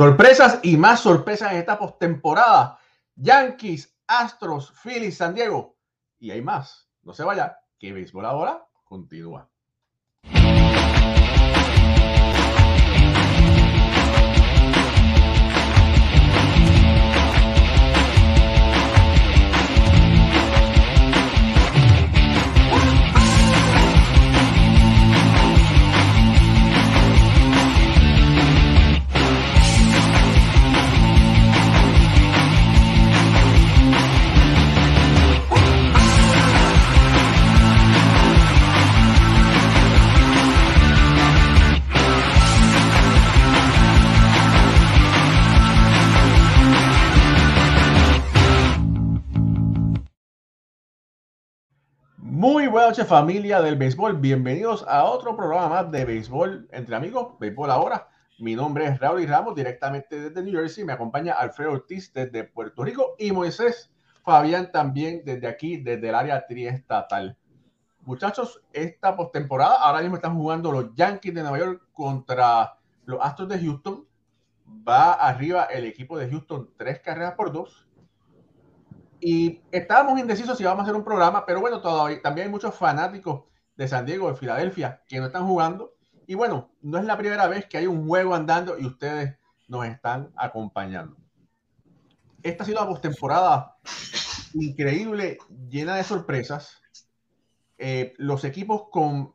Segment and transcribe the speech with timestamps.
[0.00, 2.78] Sorpresas y más sorpresas en esta postemporada.
[3.16, 5.76] Yankees, Astros, Phillies, San Diego.
[6.18, 6.88] Y hay más.
[7.02, 9.50] No se vaya, que béisbol ahora continúa.
[52.40, 57.70] Muy buenas noches familia del béisbol, bienvenidos a otro programa de béisbol entre amigos, béisbol
[57.70, 58.08] ahora.
[58.38, 62.44] Mi nombre es Raúl y Ramos, directamente desde New Jersey, me acompaña Alfredo Ortiz desde
[62.44, 63.92] Puerto Rico y Moisés
[64.24, 67.36] Fabián también desde aquí, desde el área triestatal.
[68.06, 73.50] Muchachos, esta postemporada, ahora mismo están jugando los Yankees de Nueva York contra los Astros
[73.50, 74.06] de Houston.
[74.88, 77.86] Va arriba el equipo de Houston tres carreras por dos
[79.20, 82.74] y estábamos indecisos si vamos a hacer un programa, pero bueno, todavía también hay muchos
[82.74, 83.44] fanáticos
[83.76, 85.94] de San Diego, de Filadelfia, que no están jugando.
[86.26, 89.36] Y bueno, no es la primera vez que hay un juego andando y ustedes
[89.68, 91.16] nos están acompañando.
[92.42, 93.76] Esta ha sido una postemporada
[94.54, 96.80] increíble, llena de sorpresas.
[97.76, 99.34] Eh, los equipos con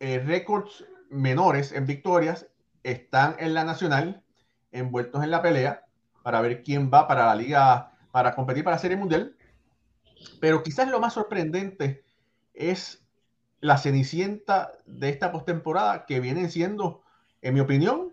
[0.00, 2.48] eh, récords menores en victorias
[2.82, 4.24] están en la nacional,
[4.72, 5.84] envueltos en la pelea,
[6.22, 9.34] para ver quién va para la liga para competir para la Serie Mundial.
[10.40, 12.04] Pero quizás lo más sorprendente
[12.52, 13.04] es
[13.58, 17.02] la cenicienta de esta postemporada que vienen siendo,
[17.42, 18.12] en mi opinión,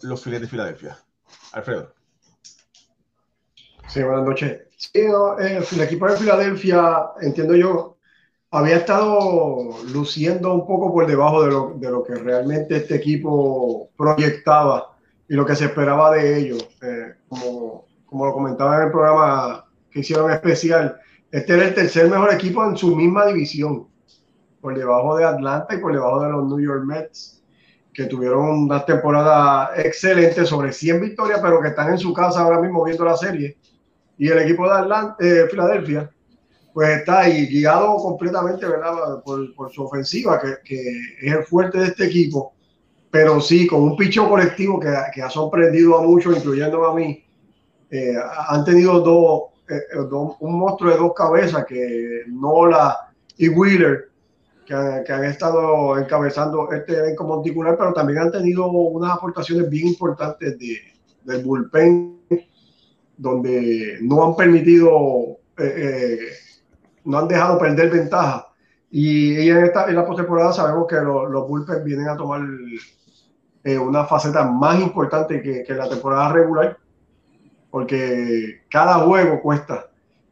[0.00, 0.96] los Phillies de Filadelfia.
[1.52, 1.92] Alfredo.
[3.88, 4.62] Sí, buenas noches.
[4.78, 7.98] Sí, eh, el equipo de Filadelfia, entiendo yo,
[8.50, 13.90] había estado luciendo un poco por debajo de lo, de lo que realmente este equipo
[13.98, 14.96] proyectaba
[15.28, 16.66] y lo que se esperaba de ellos.
[16.80, 21.00] Eh, como como lo comentaba en el programa que hicieron especial,
[21.30, 23.86] este era el tercer mejor equipo en su misma división,
[24.60, 27.40] por debajo de Atlanta y por debajo de los New York Mets,
[27.94, 32.60] que tuvieron una temporada excelente sobre 100 victorias, pero que están en su casa ahora
[32.60, 33.56] mismo viendo la serie.
[34.18, 36.10] Y el equipo de Atlanta, eh, Filadelfia,
[36.74, 39.22] pues está ahí guiado completamente ¿verdad?
[39.24, 40.80] Por, por su ofensiva, que, que,
[41.22, 42.54] es el fuerte de este equipo,
[43.10, 47.24] pero sí, con un picho colectivo que, que ha sorprendido a muchos, incluyendo a mí,
[47.90, 48.14] eh,
[48.48, 54.10] han tenido eh, eh, dos, un monstruo de dos cabezas que Nola y Wheeler,
[54.64, 60.56] que, han estado encabezando este elenco monticular, pero también han tenido unas aportaciones bien importantes
[60.56, 60.78] de,
[61.24, 62.20] del bullpen,
[63.16, 65.38] donde no han permitido,
[67.04, 68.46] no han dejado perder ventaja.
[68.92, 72.42] Y, en, esta, en la postemporada sabemos que los bullpen vienen a tomar
[73.82, 76.78] una faceta más importante que, que la temporada regular
[77.70, 79.90] porque cada juego cuesta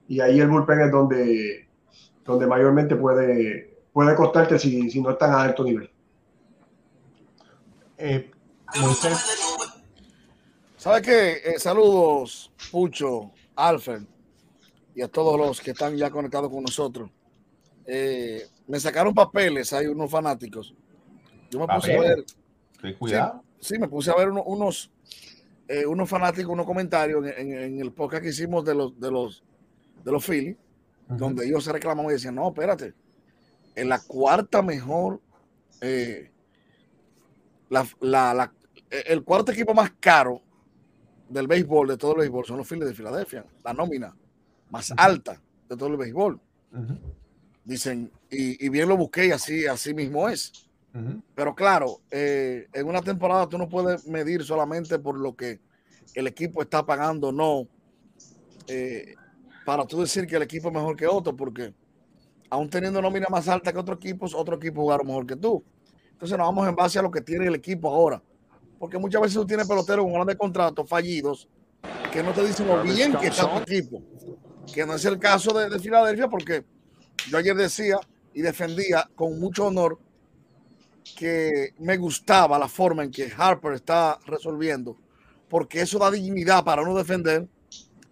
[0.09, 1.69] y ahí el bullpen es donde,
[2.25, 5.91] donde mayormente puede, puede costarte si, si no están a alto nivel.
[7.99, 8.31] Eh,
[10.77, 11.33] ¿Sabe qué?
[11.45, 14.03] Eh, saludos, Pucho, Alfred
[14.95, 17.11] y a todos los que están ya conectados con nosotros.
[17.87, 20.75] Eh, me sacaron papeles, hay unos fanáticos.
[21.51, 22.25] Yo me puse a ver.
[22.99, 23.43] Cuidado.
[23.61, 24.91] Sí, me puse a ver unos
[25.69, 29.45] eh, unos fanáticos, unos comentarios en, el podcast que hicimos de los de los
[30.03, 30.57] de los Phillies,
[31.09, 32.95] donde ellos se reclamaban y decían, no, espérate,
[33.75, 35.21] en la cuarta mejor,
[35.81, 36.31] eh,
[37.69, 38.53] la,
[38.91, 40.41] el cuarto equipo más caro
[41.29, 44.17] del béisbol, de todo el béisbol, son los Phillies de Filadelfia, la nómina
[44.71, 46.41] más alta de todo el béisbol.
[47.65, 50.68] Dicen, y, y, bien lo busqué y así, así mismo es.
[51.35, 55.61] Pero claro, eh, en una temporada tú no puedes medir solamente por lo que
[56.15, 57.69] el equipo está pagando, no,
[58.67, 59.15] eh,
[59.65, 61.73] para tú decir que el equipo es mejor que otro, porque
[62.51, 65.63] aún teniendo nómina más alta que otros equipos, otro equipo jugaron mejor que tú.
[66.13, 68.21] Entonces nos vamos en base a lo que tiene el equipo ahora.
[68.79, 71.49] Porque muchas veces tú tienes peloteros con grandes contratos fallidos
[72.13, 74.03] que no te dicen lo bien que está tu equipo.
[74.73, 76.65] Que no es el caso de, de Filadelfia, porque
[77.31, 78.01] yo ayer decía
[78.35, 79.99] y defendía con mucho honor
[81.17, 84.97] que me gustaba la forma en que Harper está resolviendo,
[85.49, 87.47] porque eso da dignidad para uno defender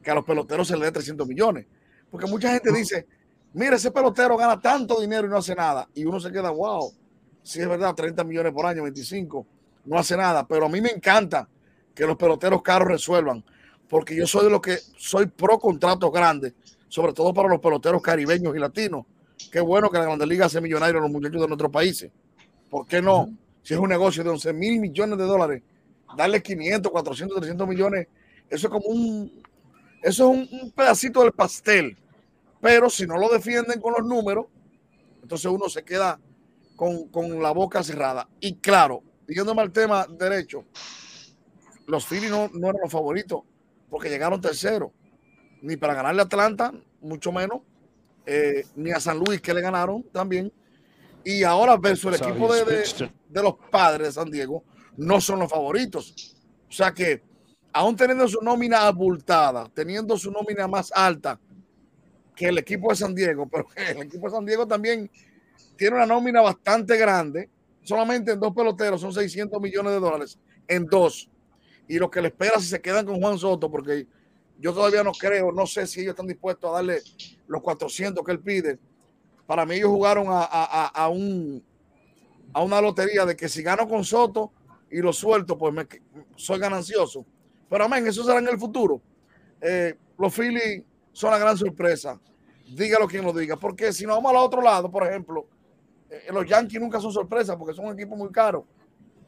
[0.03, 1.67] que a los peloteros se le dé 300 millones.
[2.11, 3.07] Porque mucha gente dice,
[3.53, 5.89] mira, ese pelotero gana tanto dinero y no hace nada.
[5.95, 6.93] Y uno se queda, wow,
[7.43, 9.47] si es verdad, 30 millones por año, 25,
[9.85, 10.47] no hace nada.
[10.47, 11.49] Pero a mí me encanta
[11.95, 13.45] que los peloteros caros resuelvan,
[13.89, 16.55] porque yo soy de los que soy pro contratos grandes,
[16.89, 19.07] sobre todo para los peloteros caribeños y latinos.
[19.51, 22.11] Qué bueno que la Grande Liga hace millonarios a los muchachos de nuestros países.
[22.71, 23.29] ¿Por qué no?
[23.63, 25.63] Si es un negocio de 11 mil millones de dólares,
[26.17, 28.09] darle 500, 400, 300 millones,
[28.49, 29.43] eso es como un,
[30.03, 31.97] eso es un, pedacito del pastel.
[32.61, 34.47] Pero si no lo defienden con los números,
[35.23, 36.21] entonces uno se queda
[36.75, 38.29] con, con la boca cerrada.
[38.41, 40.65] Y claro, yéndome al tema derecho,
[41.87, 43.43] los Phillies no, no eran los favoritos
[43.91, 44.91] porque llegaron terceros.
[45.63, 47.61] Ni para ganarle a Atlanta, mucho menos.
[48.27, 50.53] Eh, ni a San Luis, que le ganaron también.
[51.29, 54.63] Y ahora versus el equipo de, de, los padres de San Diego,
[54.97, 56.37] no son los favoritos.
[56.69, 57.21] O sea que,
[57.73, 61.41] aún teniendo su nómina abultada, teniendo su nómina más alta
[62.33, 65.11] que el equipo de San Diego, pero el equipo de San Diego también
[65.77, 67.51] tiene una nómina bastante grande.
[67.83, 70.39] Solamente en dos peloteros son 600 millones de dólares.
[70.69, 71.29] En dos
[71.89, 74.07] y lo que le espera si se quedan con Juan Soto, porque
[74.61, 77.03] yo todavía no creo, no sé si ellos están dispuestos a darle
[77.49, 78.79] los 400 que él pide.
[79.47, 81.63] Para mí ellos jugaron a, a, un,
[82.53, 84.53] a una lotería de que si gano con Soto
[84.91, 85.87] y lo suelto, pues me,
[86.35, 87.25] soy ganancioso.
[87.69, 89.01] Pero amén, eso será en el futuro.
[89.61, 90.83] Eh, los Phillies
[91.13, 92.21] son la gran sorpresa.
[92.75, 93.57] Dígalo quien lo diga.
[93.57, 95.47] Porque si nos vamos al otro lado, por ejemplo,
[96.11, 98.67] eh, los Yankees nunca son sorpresa porque son un equipo muy caro.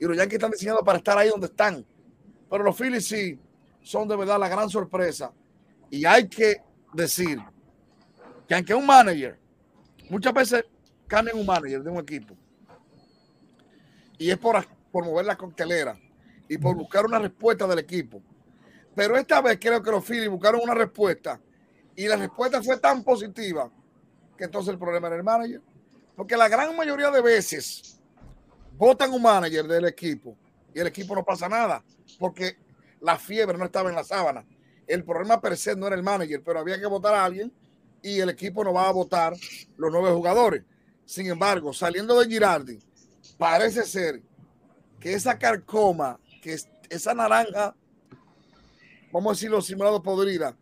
[0.01, 1.85] Y los Yankees están diseñados para estar ahí donde están.
[2.51, 3.39] Pero los Phillies sí
[3.83, 5.33] son de verdad la gran sorpresa.
[5.91, 6.63] Y hay que
[6.93, 7.39] decir
[8.47, 9.39] que aunque un manager,
[10.11, 10.65] muchas veces
[11.07, 12.37] cambian un manager de un equipo.
[14.19, 15.99] Y es por, por mover la coctelera
[16.49, 18.23] y por buscar una respuesta del equipo.
[18.95, 21.41] Pero esta vez creo que los Phillies buscaron una respuesta
[21.95, 23.71] y la respuesta fue tan positiva
[24.37, 25.63] que entonces el problema era el manager.
[26.17, 28.01] Porque la gran mayoría de veces
[28.77, 30.37] votan un manager del equipo
[30.75, 31.83] y el equipo no pasa nada
[32.19, 32.57] porque
[33.01, 34.45] la fiebre no estaba en la sábana.
[34.87, 37.53] El problema per se no era el manager, pero había que votar a alguien
[38.03, 39.35] y el equipo no va a votar
[39.77, 40.65] los nueve jugadores.
[41.05, 42.79] Sin embargo, saliendo de Girardi,
[43.39, 44.23] parece ser
[45.01, 46.59] que esa carcoma, que
[46.91, 47.75] esa naranja,
[49.13, 50.57] vamos a decirlo simulado podrida,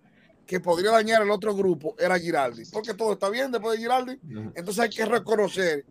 [0.47, 2.65] que podría dañar el otro grupo, era Girardi.
[2.73, 4.21] Porque todo está bien después de Girardi.
[4.55, 5.85] Entonces hay que reconocer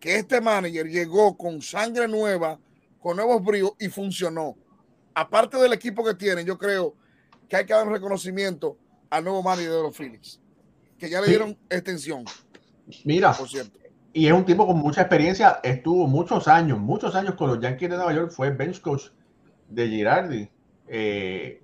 [0.00, 2.58] que este manager llegó con sangre nueva,
[3.00, 4.56] con nuevos bríos y funcionó
[5.14, 6.94] aparte del equipo que tienen, yo creo
[7.48, 8.78] que hay que dar un reconocimiento
[9.10, 10.40] al nuevo manager de los Phillies,
[11.02, 12.24] que ya le dieron extensión.
[13.04, 13.76] Mira, por cierto.
[14.12, 17.90] Y es un tipo con mucha experiencia, estuvo muchos años, muchos años con los Yankees
[17.90, 19.06] de Nueva York, fue bench coach
[19.68, 20.48] de Girardi.
[20.86, 21.60] Eh,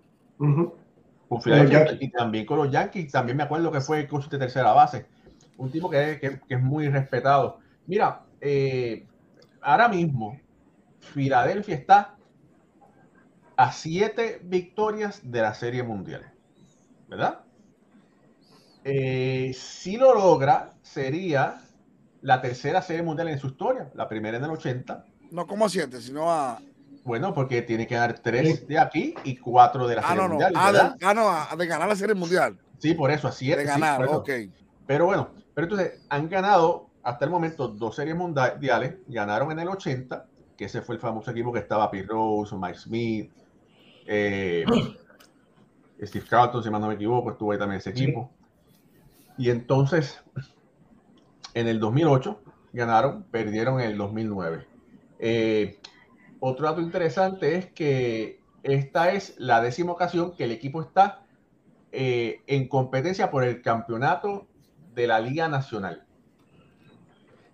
[2.01, 5.07] y también con los Yankees, también me acuerdo que fue coach de tercera base.
[5.57, 7.61] Un tipo que, que, es muy respetado.
[7.87, 9.07] Mira, eh,
[9.61, 10.41] ahora mismo,
[10.99, 12.17] Filadelfia está
[13.57, 16.33] a siete victorias de la Serie Mundial.
[17.07, 17.45] ¿Verdad?
[18.91, 21.61] Eh, si lo logra, sería
[22.23, 23.91] la tercera Serie Mundial en su historia.
[23.95, 25.05] La primera en el 80.
[25.31, 26.59] No como a siete, sino a...
[27.05, 30.53] Bueno, porque tiene que dar tres de aquí y cuatro de la ah, Serie Mundial.
[30.57, 32.59] Ah, de, ah, no, de ganar la Serie Mundial.
[32.79, 33.61] Sí, por eso, a siete.
[33.61, 34.31] De ganar, ok.
[34.87, 38.97] Pero bueno, pero entonces han ganado hasta el momento dos series mundiales.
[39.07, 42.79] Ganaron en el 80, que ese fue el famoso equipo que estaba Pete Rose, Mike
[42.79, 43.33] Smith,
[44.07, 44.65] eh,
[46.03, 48.31] Steve Carlton, si más no me equivoco, estuvo ahí también ese equipo.
[49.39, 50.21] Y entonces,
[51.55, 52.43] en el 2008
[52.73, 54.67] ganaron, perdieron en el 2009.
[55.21, 55.79] Eh,
[56.41, 61.25] otro dato interesante es que esta es la décima ocasión que el equipo está
[61.93, 64.49] eh, en competencia por el campeonato
[64.95, 66.05] de la Liga Nacional.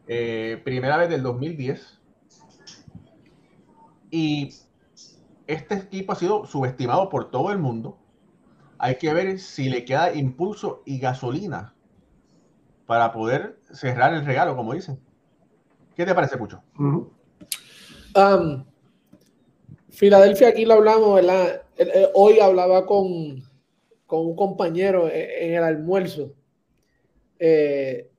[0.06, 2.00] primera vez del 2010.
[4.10, 4.54] Y
[5.46, 7.98] este equipo ha sido subestimado por todo el mundo.
[8.78, 11.73] Hay que ver si le queda impulso y gasolina
[12.86, 14.98] para poder cerrar el regalo, como dicen.
[15.94, 16.62] ¿Qué te parece, Pucho?
[16.78, 18.64] Um,
[19.90, 21.62] Filadelfia, aquí lo hablamos, ¿verdad?
[22.14, 23.42] Hoy hablaba con,
[24.08, 26.34] un compañero en el almuerzo
[27.38, 28.10] eh,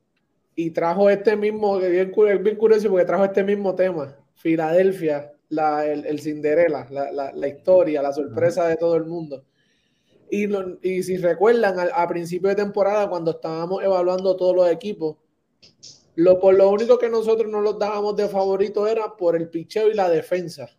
[0.56, 4.16] y trajo este mismo, bien, bien curioso porque trajo este mismo tema.
[4.36, 9.44] Filadelfia la, el, el Cinderella, la, la, la, historia, la sorpresa de todo el mundo.
[10.30, 10.48] Y,
[10.82, 15.18] y si recuerdan, a, principio de temporada, cuando estábamos evaluando todos los equipos,
[16.16, 19.90] lo, por lo único que nosotros no los dábamos de favorito era por el picheo
[19.90, 20.70] y la defensa.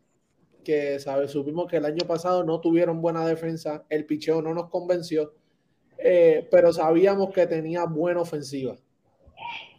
[0.64, 1.30] Que ¿sabes?
[1.30, 5.34] supimos que el año pasado no tuvieron buena defensa, el picheo no nos convenció,
[5.98, 8.76] eh, pero sabíamos que tenía buena ofensiva.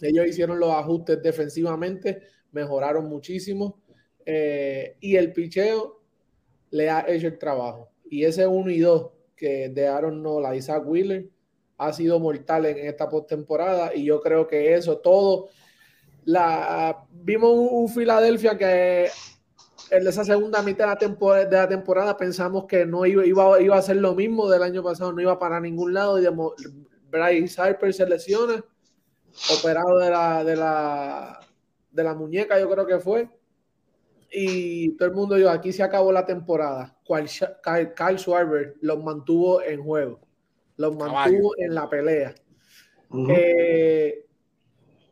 [0.02, 2.22] Ellos hicieron los ajustes defensivamente,
[2.52, 3.82] mejoraron muchísimo
[4.26, 6.02] eh, y el picheo
[6.70, 7.90] le ha hecho el trabajo.
[8.10, 11.30] Y ese 1 y 2 que de Aaron Nola, Isaac Wheeler,
[11.78, 13.96] ha sido mortal en esta postemporada.
[13.96, 15.50] Y yo creo que eso, todo.
[16.26, 19.08] La, vimos un, Filadelfia que
[19.92, 23.62] en esa segunda mitad de la, temporada, de la temporada pensamos que no iba, iba,
[23.62, 26.20] iba, a ser lo mismo del año pasado, no iba para ningún lado.
[26.20, 26.32] Y de,
[27.10, 28.62] Bryce Harper se lesiona,
[29.58, 31.40] operado de la, de la,
[31.92, 33.30] de la muñeca, yo creo que fue
[34.32, 36.97] y todo el mundo dijo, aquí se acabó la temporada.
[37.08, 40.20] Kyle Schwarber los mantuvo en juego,
[40.76, 42.36] los mantuvo en la pelea.
[43.30, 44.26] Eh,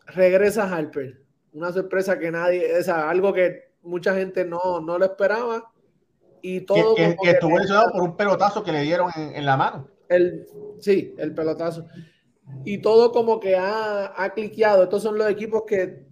[0.07, 1.21] regresa Harper,
[1.53, 5.71] una sorpresa que nadie, es algo que mucha gente no, no lo esperaba.
[6.41, 9.87] Y todo que, estuvo lesionado por un pelotazo que le dieron en, la mano.
[10.09, 10.45] El,
[10.79, 11.87] sí, el pelotazo.
[12.63, 14.83] Y todo como que ha, ha cliqueado.
[14.83, 16.05] Estos son los equipos que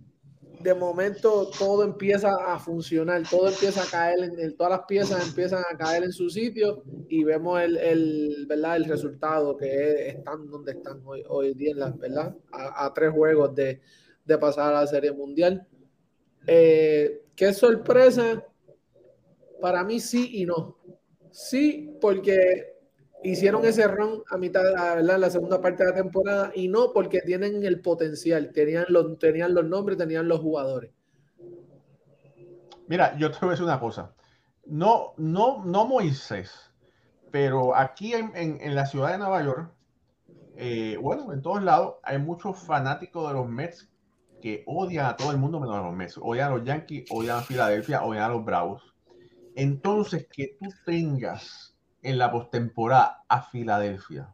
[0.63, 5.61] de momento todo empieza a funcionar, todo empieza a caer, en, todas las piezas empiezan
[5.69, 8.77] a caer en su sitio y vemos el, el ¿verdad?
[8.77, 12.35] el resultado que están donde están hoy, hoy día, ¿verdad?
[12.51, 13.81] A, tres juegos de,
[14.23, 15.67] de, pasar a la Serie Mundial.
[16.47, 18.45] Eh, ¿Qué sorpresa?
[19.59, 20.77] Para mí sí y no.
[21.31, 22.72] Sí, porque
[23.23, 27.21] hicieron ese run a mitad de la, segunda parte de la temporada y no porque
[27.21, 30.91] tienen el potencial, tenían los, tenían los nombres, tenían los jugadores.
[32.87, 34.13] Mira, yo te voy a decir una cosa.
[34.65, 36.71] No, no, no Moisés,
[37.31, 39.73] pero aquí en, la ciudad de Nueva York,
[40.55, 43.89] eh, bueno, en todos lados hay muchos fanáticos de los Mets
[44.41, 46.17] que odian a todo el mundo menos a los Mets.
[46.21, 48.93] Odian a los Yankees, odian a Filadelfia, odian a los Bravos.
[49.55, 51.72] Entonces, que tú tengas
[52.03, 54.33] en la postemporada a Filadelfia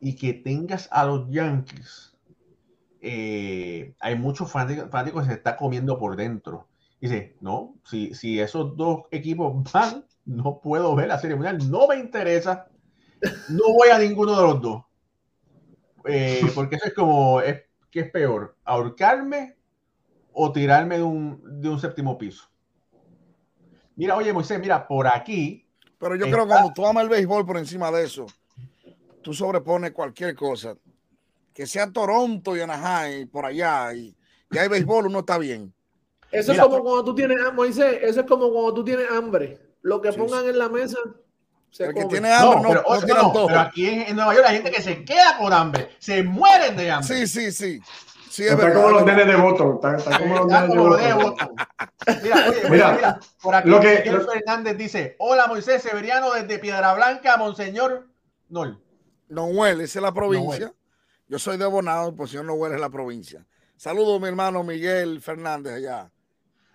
[0.00, 2.16] y que tengas a los Yankees,
[3.00, 6.68] eh, hay muchos fanáticos, que se está comiendo por dentro.
[7.00, 11.88] Dice, no, si, si esos dos equipos van, no puedo ver la serie mundial, no
[11.88, 12.68] me interesa,
[13.48, 14.84] no voy a ninguno de los dos.
[16.04, 18.56] Eh, porque eso es como, es, ¿qué es peor?
[18.64, 19.56] ¿Ahorcarme
[20.32, 22.44] o tirarme de un, de un séptimo piso?
[23.96, 25.67] Mira, oye, Moisés, mira, por aquí
[25.98, 28.26] pero yo creo que cuando tú amas el béisbol por encima de eso,
[29.22, 30.76] tú sobrepones cualquier cosa.
[31.52, 34.14] Que sea Toronto y Anaheim por allá y,
[34.50, 35.72] y hay béisbol, uno está bien.
[36.30, 39.58] Eso es como cuando tú tienes, Moisés, eso es como cuando tú tienes hambre.
[39.82, 40.98] Lo que pongan en la mesa
[41.70, 44.82] se el que tiene hambre no, pero, pero aquí en, Nueva York hay gente que
[44.82, 47.26] se queda por hambre, se mueren de hambre.
[47.26, 47.80] Sí, sí, sí.
[48.30, 49.74] Sí, está como los nenes de voto.
[49.74, 51.50] Está, como los nenes de voto.
[52.22, 56.94] Mira, oye, mira, mira, por aquí lo que, Fernández dice: Hola Moisés Severiano desde Piedra
[56.94, 58.08] Blanca, Monseñor
[58.48, 58.82] Nol.
[59.28, 60.72] No huele, esa es la provincia.
[61.28, 63.46] Yo soy de Bonado, pues señor no huele es la provincia.
[63.76, 66.10] Saludos, mi hermano Miguel Fernández, allá,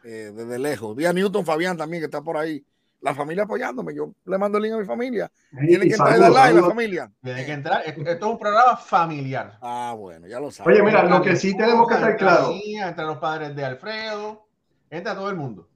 [0.04, 0.96] eh, desde lejos.
[0.96, 2.64] Vi a Newton Fabián también, que está por ahí
[3.04, 3.94] la familia apoyándome.
[3.94, 5.30] Yo le mando el link a mi familia.
[5.52, 7.12] Tiene que entrar en la live, la familia.
[7.22, 7.84] Tiene que entrar.
[7.86, 9.58] Esto, es un programa familiar.
[9.62, 10.74] Ah, bueno, ya lo sabes.
[10.74, 12.54] Oye, mira, lo que sí tenemos que estar claro.
[12.54, 14.48] Entre los padres de Alfredo,
[14.90, 15.68] entra todo el mundo.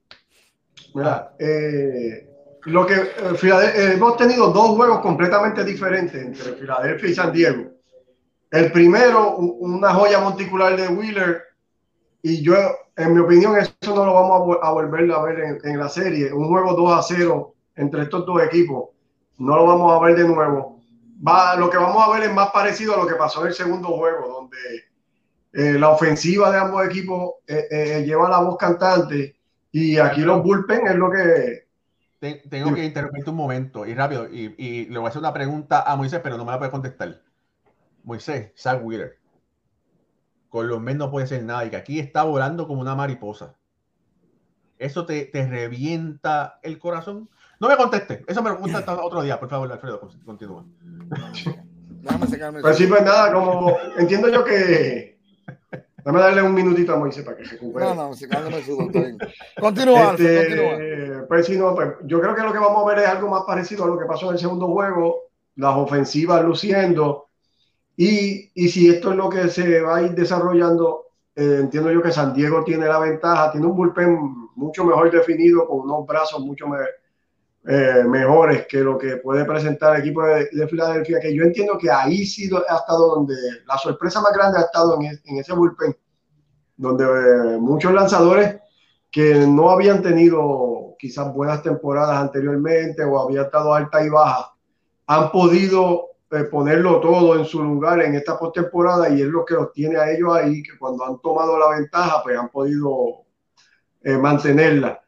[0.96, 2.30] Mira, eh,
[2.64, 3.12] lo que eh,
[3.44, 7.72] eh, hemos tenido dos juegos completamente diferentes entre Filadelfia y San Diego.
[8.50, 11.44] El primero, una joya monticular de Wheeler,
[12.22, 12.56] y yo
[12.98, 16.34] en mi opinión, eso no lo vamos a, volver a ver en, la serie.
[16.34, 18.90] Un juego 2 a 0 entre estos dos equipos,
[19.38, 20.82] no lo vamos a ver de nuevo.
[21.58, 23.90] Lo que vamos a ver es más parecido a lo que pasó en el segundo
[23.90, 24.58] juego, donde
[25.54, 29.36] eh, la ofensiva de ambos equipos eh, eh, lleva la voz cantante
[29.72, 31.68] y aquí los bullpen es lo que...
[32.50, 35.84] Tengo que interrumpirte un momento y rápido, y, y, le voy a hacer una pregunta
[35.84, 37.22] a Moisés, pero no me la puede contestar.
[38.04, 39.17] Moisés, Zach Wheeler
[40.50, 43.56] con los Mets no puede ser nada y que aquí está volando como una mariposa.
[44.78, 47.30] ¿Eso te, te revienta el corazón?
[47.60, 50.64] No me conteste, eso me lo contesta otro día, por favor, Alfredo, continúa.
[52.62, 55.18] Pues sí, pues nada, como entiendo yo que.
[56.04, 57.86] Dame darle un minutito a Moisés para que se recupere.
[57.86, 58.78] No, no, se calma su
[59.60, 61.28] Continúa, este, continúa.
[61.28, 63.44] Pues sí, no, pues yo creo que lo que vamos a ver es algo más
[63.46, 65.24] parecido a lo que pasó en el segundo juego,
[65.56, 67.27] las ofensivas luciendo,
[67.98, 72.02] y, y, si esto es lo que se va a ir desarrollando, eh, entiendo yo
[72.02, 76.40] que San Diego tiene la ventaja, tiene un bullpen mucho mejor definido, con unos brazos
[76.42, 76.68] mucho
[77.66, 81.90] eh, mejores que lo que puede presentar el equipo de, Filadelfia, que yo entiendo que
[81.90, 83.36] ahí sí ha estado donde
[83.66, 85.98] la sorpresa más grande ha estado en, en ese bullpen,
[86.76, 88.62] donde eh, muchos lanzadores
[89.12, 94.54] que no habían tenido quizás buenas temporadas anteriormente o había estado alta y baja,
[95.08, 96.07] han podido
[96.52, 100.12] ponerlo todo en su lugar en esta postemporada y es lo que los tiene a
[100.12, 103.24] ellos ahí, que cuando han tomado la ventaja, pues han podido
[104.04, 105.02] eh, mantenerla.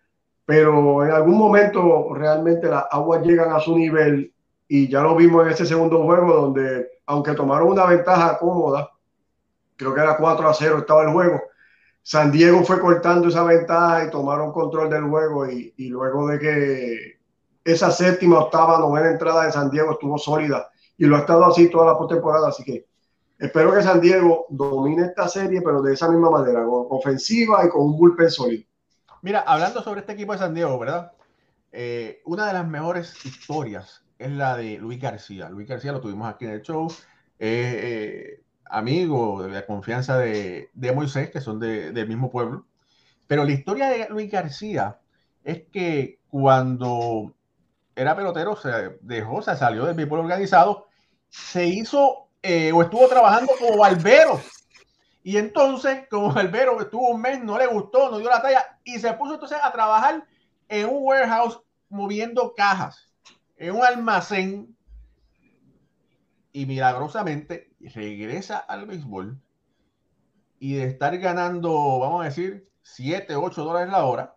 [0.46, 4.34] pero en algún momento realmente las aguas llegan a su nivel
[4.68, 8.90] y ya lo vimos en ese segundo juego donde aunque tomaron una ventaja cómoda,
[9.76, 11.42] creo que era 4 a 0 estaba el juego,
[12.02, 16.40] San Diego fue cortando esa ventaja y tomaron control del juego y, y luego de
[16.40, 17.20] que
[17.64, 21.70] esa séptima, octava, novena entrada de San Diego estuvo sólida y lo ha estado así
[21.70, 22.86] toda la postemporada, así que
[23.39, 27.70] espero que San Diego domine esta serie, pero de esa misma manera, con ofensiva y
[27.70, 28.65] con un bullpen sólido.
[29.22, 31.13] Mira, hablando sobre este equipo de San Diego, ¿verdad?
[31.72, 35.50] Eh, una de las mejores historias es la de Luis García.
[35.50, 36.91] Luis García lo tuvimos aquí en el show.
[37.39, 42.65] Eh, amigo de la confianza de, de Moisés, que son de, del mismo pueblo.
[43.25, 45.00] Pero la historia de Luis García
[45.46, 47.34] es que cuando
[47.96, 50.88] era pelotero, se dejó, se salió del béisbol organizado,
[51.30, 54.42] se hizo eh, o estuvo trabajando como barbero.
[55.24, 59.00] Y entonces, como barbero, estuvo un mes, no le gustó, no dio la talla y
[59.00, 60.26] se puso entonces a trabajar
[60.68, 61.60] en un warehouse
[61.90, 63.12] moviendo cajas,
[63.58, 64.76] en un almacén.
[66.52, 69.40] Y milagrosamente regresa al béisbol
[70.60, 74.36] y de estar ganando, vamos a decir, 7, 8 dólares la hora,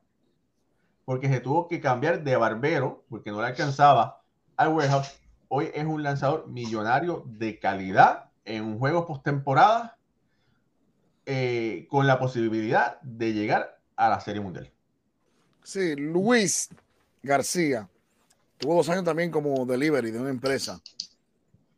[1.05, 4.23] porque se tuvo que cambiar de barbero, porque no le alcanzaba
[4.57, 5.22] al warehouse.
[5.55, 9.99] Hoy es un lanzador millonario de calidad en un juego postemporada
[11.27, 14.73] eh, con la posibilidad de llegar a la Serie Mundial.
[15.63, 16.71] Sí, Luis
[17.23, 17.87] García
[18.57, 20.81] tuvo dos años también como delivery de una empresa,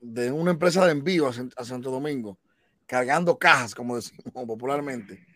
[0.00, 2.38] de una empresa de envío a, Santo Domingo,
[2.86, 5.26] cargando cajas, como decimos popularmente.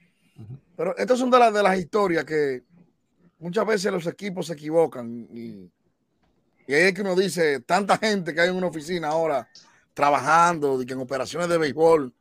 [0.76, 2.62] Pero estas son de las, de las historias que
[3.40, 5.68] muchas veces los equipos se equivocan y,
[6.68, 9.48] y ahí es que uno dice, tanta gente que hay en una oficina ahora
[9.94, 12.12] trabajando, que en operaciones de béisbol,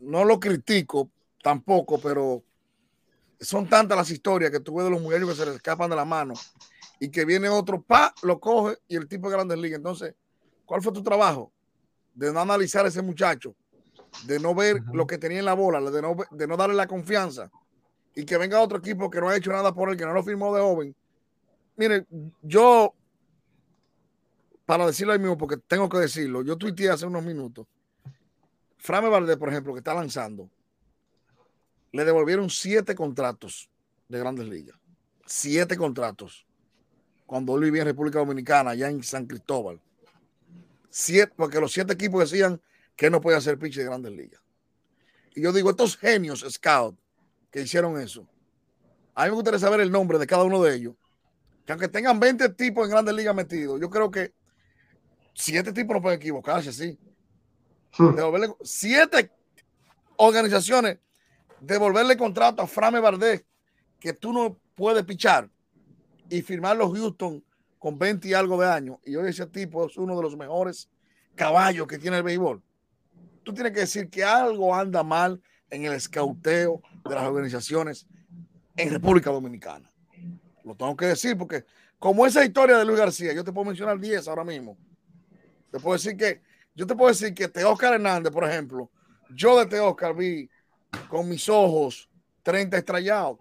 [0.00, 1.08] no lo critico
[1.42, 2.42] tampoco, pero
[3.40, 6.04] son tantas las historias que tuve de los mujeres que se les escapan de la
[6.04, 6.34] mano
[7.00, 9.78] y que viene otro, pa, lo coge y el tipo de grandes ligas.
[9.78, 10.14] Entonces,
[10.66, 11.50] ¿cuál fue tu trabajo?
[12.14, 13.54] De no analizar a ese muchacho,
[14.26, 16.86] de no ver lo que tenía en la bola, de no, de no darle la
[16.86, 17.50] confianza
[18.14, 20.22] y que venga otro equipo que no ha hecho nada por él, que no lo
[20.22, 20.94] firmó de joven.
[21.76, 22.06] Mire,
[22.42, 22.94] yo,
[24.66, 27.66] para decirlo ahí mismo, porque tengo que decirlo, yo tuiteé hace unos minutos.
[28.78, 30.50] Frame Valdés, por ejemplo, que está lanzando,
[31.92, 33.68] le devolvieron siete contratos
[34.08, 34.76] de grandes ligas.
[35.26, 36.46] Siete contratos.
[37.26, 39.80] Cuando él vivía en República Dominicana, allá en San Cristóbal.
[40.90, 42.60] Siete, porque los siete equipos decían
[42.96, 44.40] que no podía ser pitch de grandes ligas.
[45.34, 46.98] Y yo digo, estos genios scout
[47.50, 48.26] que hicieron eso.
[49.14, 50.94] A mí me gustaría saber el nombre de cada uno de ellos.
[51.64, 54.32] Que aunque tengan 20 tipos en grandes ligas metidos, yo creo que
[55.34, 56.98] siete tipos no pueden equivocarse, sí.
[57.96, 58.14] Hmm.
[58.14, 59.30] Devolverle, siete
[60.16, 60.98] organizaciones
[61.62, 63.44] devolverle contrato a Frame Valdés
[63.98, 65.48] que tú no puedes pichar
[66.28, 67.42] y firmar los Houston
[67.78, 68.98] con 20 y algo de años.
[69.04, 70.88] Y hoy ese tipo es uno de los mejores
[71.34, 72.62] caballos que tiene el béisbol.
[73.42, 75.40] Tú tienes que decir que algo anda mal
[75.70, 78.06] en el escauteo de las organizaciones
[78.76, 79.90] en República Dominicana.
[80.64, 81.64] Lo tengo que decir porque
[81.98, 84.76] como esa historia de Luis García, yo te puedo mencionar 10 ahora mismo.
[85.72, 86.42] Te puedo decir que,
[86.74, 88.90] yo te puedo decir que Teóscar Hernández, por ejemplo,
[89.30, 90.48] yo de Teóscar vi
[91.08, 92.08] con mis ojos
[92.42, 93.38] 30 estrellados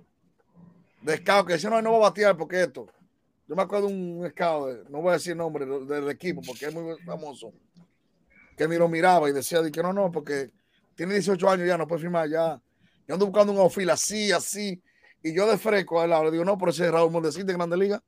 [1.01, 2.87] de scout que decía no, no va a batear porque esto.
[3.47, 6.67] Yo me acuerdo de un scout, no voy a decir el nombre del equipo porque
[6.67, 7.51] es muy famoso,
[8.55, 10.51] que ni lo miraba y decía que no, no, porque
[10.95, 12.61] tiene 18 años ya, no puede firmar ya.
[13.07, 14.81] Yo ando buscando un outfield así, así.
[15.21, 17.53] Y yo de fresco al lado le digo, no, pero ese es Raúl Mondesín de
[17.53, 18.01] Grande Liga.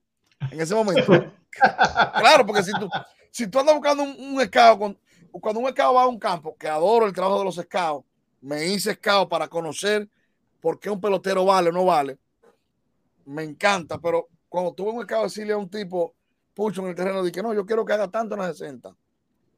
[0.50, 1.12] En ese momento.
[2.20, 2.90] claro, porque si tú,
[3.34, 4.96] si tú andas buscando un, un scout,
[5.32, 8.06] cuando un scout va a un campo, que adoro el trabajo de los scouts,
[8.42, 10.08] me hice scout para conocer
[10.62, 12.20] por qué un pelotero vale o no vale.
[13.26, 16.14] Me encanta, pero cuando tuve un scout decirle a un tipo,
[16.54, 18.96] pucho en el terreno, dije, no, yo quiero que haga tanto en la 60,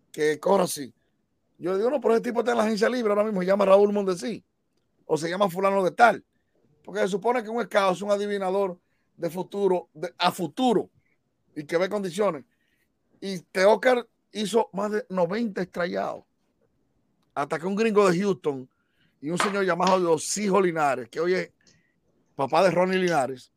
[0.10, 0.94] que corra así.
[1.58, 3.48] Yo le digo, no, pero ese tipo está en la agencia libre ahora mismo, se
[3.48, 4.42] llama Raúl Mondesí,
[5.06, 6.24] o se llama fulano de tal,
[6.82, 8.80] porque se supone que un scout es un adivinador
[9.18, 10.90] de futuro, a futuro,
[11.58, 12.46] y que ve condiciones.
[13.26, 16.26] Y Teócar hizo más de 90 estrellados,
[17.34, 18.70] que un gringo de Houston
[19.20, 21.52] y un señor llamado Osijo Linares, que hoy es
[22.36, 23.52] papá de Ronnie Linares,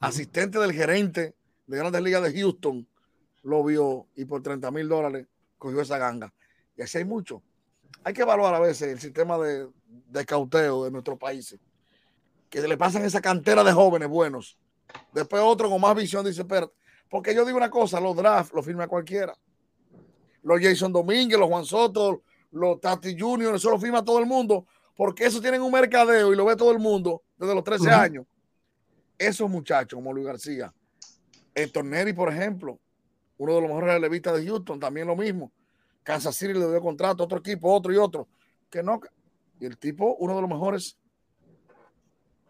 [0.00, 1.34] asistente del gerente
[1.66, 2.88] de Grandes Ligas de Houston,
[3.42, 5.26] lo vio y por 30 mil dólares
[5.58, 6.32] cogió esa ganga.
[6.74, 7.42] Y así hay mucho.
[8.04, 9.68] Hay que evaluar a veces el sistema de,
[10.08, 11.60] de cauteo de nuestros países.
[12.48, 14.56] Que se le pasan esa cantera de jóvenes buenos.
[15.12, 16.72] Después otro con más visión dice, pero,
[17.08, 19.34] porque yo digo una cosa, los drafts los firma cualquiera.
[20.42, 24.66] Los Jason Domínguez, los Juan Soto, los Tati Junior, eso lo firma todo el mundo,
[24.96, 28.26] porque eso tienen un mercadeo y lo ve todo el mundo desde los 13 años.
[29.18, 30.72] esos muchachos, como Luis García,
[31.54, 32.78] el Torneri, por ejemplo,
[33.36, 35.50] uno de los mejores relevistas de Houston, también lo mismo.
[36.02, 38.28] Kansas City le dio contrato otro equipo, otro y otro,
[38.70, 39.00] que no.
[39.60, 40.96] Y el tipo, uno de los mejores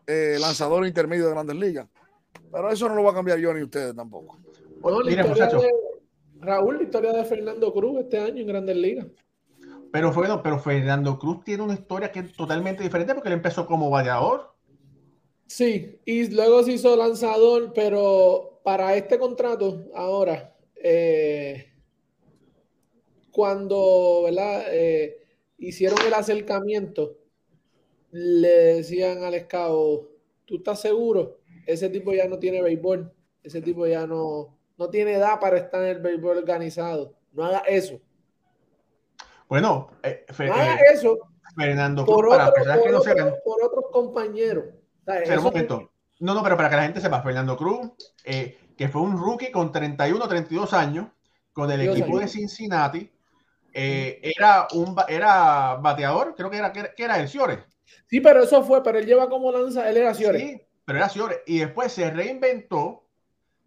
[0.06, 1.86] eh, lanzadores intermedios de grandes ligas.
[2.50, 4.38] Pero eso no lo va a cambiar yo ni ustedes tampoco.
[6.40, 9.06] Raúl, la historia de Fernando Cruz este año en Grandes Ligas.
[9.90, 13.66] Pero, bueno, pero Fernando Cruz tiene una historia que es totalmente diferente porque él empezó
[13.66, 14.54] como bateador.
[15.46, 21.72] Sí, y luego se hizo lanzador, pero para este contrato, ahora, eh,
[23.30, 25.16] cuando eh,
[25.56, 27.16] hicieron el acercamiento,
[28.10, 30.08] le decían al escabo,
[30.44, 31.37] ¿tú estás seguro?
[31.68, 35.82] Ese tipo ya no tiene béisbol, ese tipo ya no, no tiene edad para estar
[35.82, 37.14] en el béisbol organizado.
[37.32, 38.00] No haga eso.
[39.50, 41.18] Bueno, eh, no haga eso.
[41.54, 43.02] Fernando por, para que no
[43.44, 44.64] por otros compañeros.
[46.20, 47.92] No, no, pero para que la gente sepa, Fernando Cruz,
[48.24, 51.08] eh, que fue un rookie con 31 32 años,
[51.52, 53.12] con el equipo de Cincinnati,
[53.74, 57.66] eh, era un era bateador, creo que era, que era, el Ciore.
[58.06, 60.38] Sí, pero eso fue, pero él lleva como lanza, él era Ciore.
[60.38, 61.42] Sí, pero era Ciore.
[61.46, 63.04] Y después se reinventó,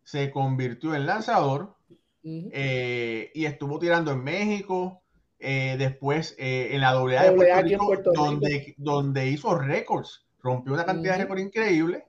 [0.03, 1.75] se convirtió en lanzador
[2.23, 5.03] eh, y estuvo tirando en México,
[5.37, 11.21] después en la AA, de Puerto, Rico, donde, donde hizo récords rompió una cantidad de
[11.21, 12.05] récord increíble.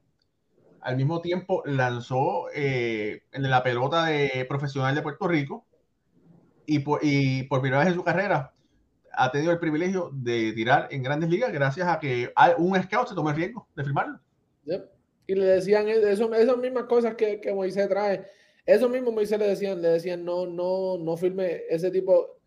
[0.80, 5.66] Al mismo tiempo lanzó eh, en la pelota de profesional de Puerto Rico
[6.64, 8.54] y por, y por primera vez en su carrera
[9.12, 13.14] ha tenido el privilegio de tirar en grandes ligas gracias a que un scout se
[13.14, 14.18] tomó el riesgo de firmarlo.
[15.26, 18.26] Y le decían eso, esas mismas cosas que, que Moisés trae.
[18.64, 22.38] Eso mismo Moisés le decían, le decían, no, no, no firme ese tipo,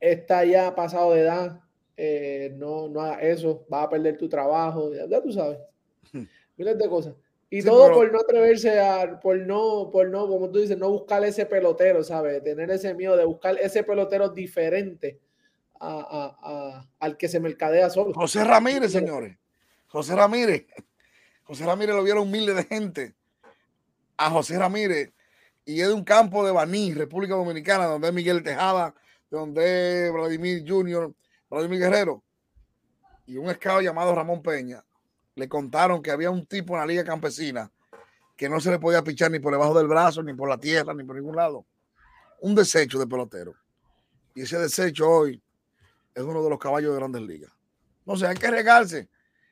[0.00, 1.60] está ya pasado de edad,
[1.96, 5.58] eh, no, no hagas eso, vas a perder tu trabajo, ya, tú sabes,
[6.56, 7.14] miles de cosas.
[7.50, 11.24] Y todo por no atreverse a, por no, por no, como tú dices, no buscar
[11.24, 12.42] ese pelotero, ¿sabes?
[12.44, 15.18] Tener ese miedo de buscar ese pelotero diferente
[15.80, 18.12] a, al que se mercadea solo.
[18.12, 19.36] José Ramírez, señores.
[19.86, 20.66] José Ramírez.
[21.48, 23.14] José Ramírez lo vieron miles de gente.
[24.16, 25.12] A José Ramírez.
[25.64, 28.94] Y es de un campo de Baní, República Dominicana, donde es Miguel Tejada,
[29.30, 31.12] donde Vladimir Junior
[31.50, 32.22] Vladimir Guerrero
[33.26, 34.84] y un escado llamado Ramón Peña
[35.34, 37.70] le contaron que había un tipo en la liga campesina
[38.36, 40.94] que no se le podía pichar ni por debajo del brazo, ni por la tierra,
[40.94, 41.66] ni por ningún lado.
[42.40, 43.54] Un desecho de pelotero.
[44.34, 45.42] Y ese desecho hoy
[46.14, 47.50] es uno de los caballos de grandes ligas.
[48.06, 49.08] No sé, hay que regarse.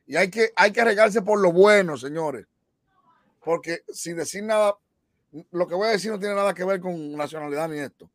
[0.07, 2.47] Y hay que, hay que regarse por lo bueno, señores.
[3.43, 4.77] Porque sin decir nada,
[5.51, 8.11] lo que voy a decir no tiene nada que ver con nacionalidad ni esto.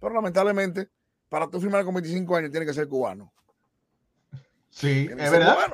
[0.00, 0.88] Pero lamentablemente,
[1.28, 3.32] para tú firmar con 25 años tiene que ser cubano.
[4.70, 5.70] Sí, es verdad.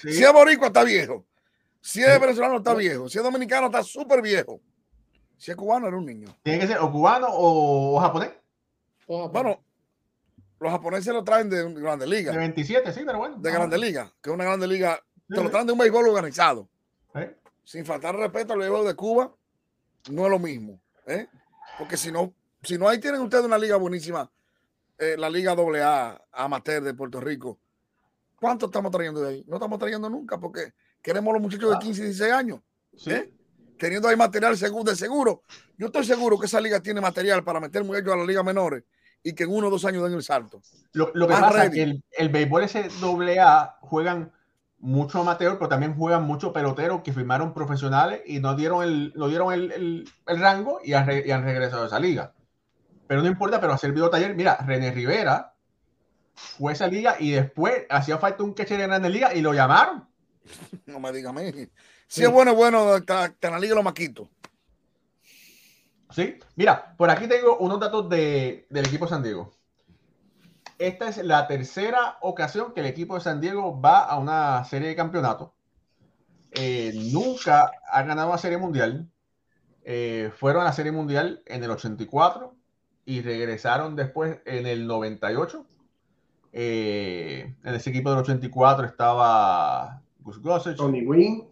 [0.00, 1.26] Si es boricua está viejo.
[1.80, 3.08] Si es venezolano está viejo.
[3.08, 4.60] Si es dominicano está súper viejo.
[5.36, 6.34] Si es cubano era un niño.
[6.42, 8.30] Tiene que ser o cubano o, japonés.
[9.06, 9.62] Bueno,
[10.62, 12.30] los japoneses lo traen de Grande Liga.
[12.30, 13.36] De 27, sí, pero bueno.
[13.38, 15.02] De Grande Liga, que es una Grande Liga.
[15.28, 16.68] Te lo traen de un béisbol organizado.
[17.64, 19.34] Sin faltar respeto al béisbol de Cuba,
[20.10, 20.80] no es lo mismo.
[21.06, 21.26] ¿eh?
[21.78, 24.30] Porque si no, si no ahí tienen ustedes una liga buenísima
[24.98, 27.58] eh, la Liga AA Amateur de Puerto Rico,
[28.38, 29.44] ¿cuánto estamos trayendo de ahí?
[29.48, 32.60] No estamos trayendo nunca porque queremos los muchachos de 15 y 16 años.
[33.06, 33.32] ¿eh?
[33.78, 35.42] Teniendo ahí material seguro, de seguro.
[35.76, 38.84] Yo estoy seguro que esa liga tiene material para meter muchachos a la liga menores
[39.22, 40.60] y que en uno o dos años den el salto.
[40.92, 44.32] Lo, que pasa es que el, el béisbol ese AA juegan
[44.78, 49.28] mucho amateur, pero también juegan muchos peloteros que firmaron profesionales y no dieron el, no
[49.28, 52.34] dieron el, rango y han, y han regresado a esa liga
[53.12, 55.54] pero no importa, pero hacer video taller, mira, René Rivera
[56.34, 59.52] fue a esa liga y después hacía falta un catcher en la liga y lo
[59.52, 60.08] llamaron.
[60.86, 61.68] No me digas a mí.
[62.06, 64.30] Si es bueno, bueno, está, en la liga lo maquito.
[66.12, 69.50] Sí, mira, por aquí tengo unos datos de, del equipo de San Diego.
[70.78, 74.88] Esta es la tercera ocasión que el equipo de San Diego va a una serie
[74.88, 75.54] de campeonato.
[76.52, 79.08] Eh, nunca ha ganado una serie mundial.
[79.84, 82.54] Eh, fueron a la serie mundial en el 84,
[83.04, 85.66] y regresaron después en el 98.
[86.52, 91.48] Eh, en ese equipo del 84 estaba Gus Gossage, Tony Wynn.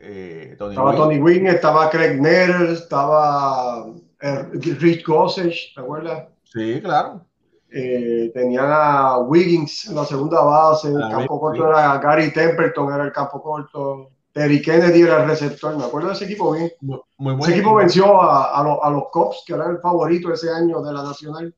[0.00, 3.86] Eh, estaba Tony Wynn, estaba Craig Netter, estaba
[4.20, 6.28] eh, Rich Gossage, ¿te acuerdas?
[6.44, 7.24] Sí, claro.
[7.70, 13.12] tenían a Wiggins en la segunda base, el campo corto era Gary Templeton, era el
[13.12, 14.10] campo corto.
[14.34, 16.72] Terry Kennedy era el receptor, me acuerdo de ese equipo bien.
[16.80, 20.92] Muy, ese equipo, venció a, a, los Cops, que era el favorito ese año de
[20.92, 21.54] la Nacional,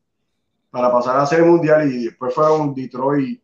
[0.70, 3.42] para pasar a la Serie Mundial y después fueron Detroit.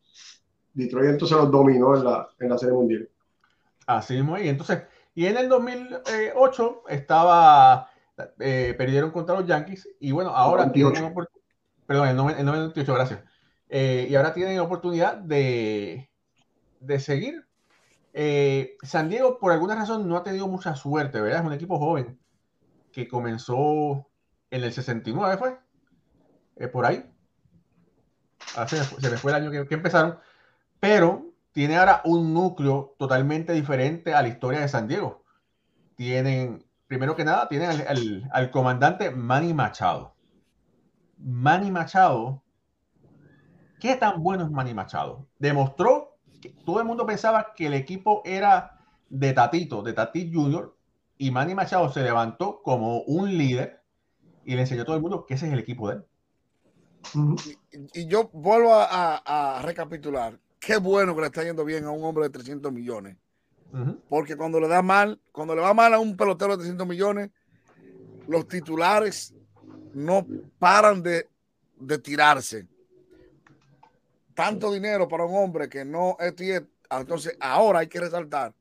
[0.74, 3.08] Detroit entonces los dominó en la, en la Serie Mundial.
[3.86, 4.82] Así mismo, y entonces
[5.14, 7.90] Y en el 2008 estaba,
[8.38, 11.14] eh, perdieron contra los Yankees y bueno, ahora tienen
[11.86, 13.20] perdón, en 98, gracias.
[13.68, 16.10] Eh, y ahora tienen oportunidad de,
[16.80, 17.46] de seguir.
[18.14, 21.40] Eh, San Diego, por alguna razón, no ha tenido mucha suerte, ¿verdad?
[21.40, 22.18] Es un equipo joven
[22.92, 24.10] que comenzó
[24.50, 25.58] en el 69, ¿fue?
[26.70, 27.04] por ahí.
[28.56, 30.18] Ah, se, me fue, el año que, que empezaron.
[30.78, 35.22] Pero tiene ahora un núcleo totalmente diferente a la historia de San Diego.
[35.96, 37.70] Tienen, primero que nada, tienen
[38.32, 40.14] al, comandante Manny Machado.
[41.18, 42.42] Manny Machado,
[43.78, 45.28] ¿qué tan bueno es Manny Machado?
[45.38, 50.74] Demostró que todo el mundo pensaba que el equipo era de Tatito, de Tati Junior,
[51.18, 53.82] y Manny Machado se levantó como un líder
[54.44, 56.04] y le enseñó a todo el mundo que ese es el equipo de él.
[57.94, 62.24] Y, yo vuelvo a recapitular qué bueno que le está yendo bien a un hombre
[62.24, 63.16] de 300 millones.
[64.08, 67.30] Porque cuando le da mal, cuando le va mal a un pelotero de 300 millones,
[68.28, 69.34] los titulares
[69.94, 70.24] no
[70.58, 71.28] paran de,
[72.02, 72.68] tirarse.
[74.34, 76.34] Tanto dinero para un hombre que no es
[76.90, 78.54] Entonces, ahora hay que resaltar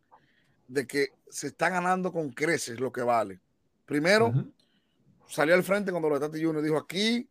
[0.68, 3.40] de que se está ganando con creces lo que vale.
[3.86, 4.34] Primero,
[5.28, 7.30] salió al frente cuando lo de Tati Junior dijo aquí,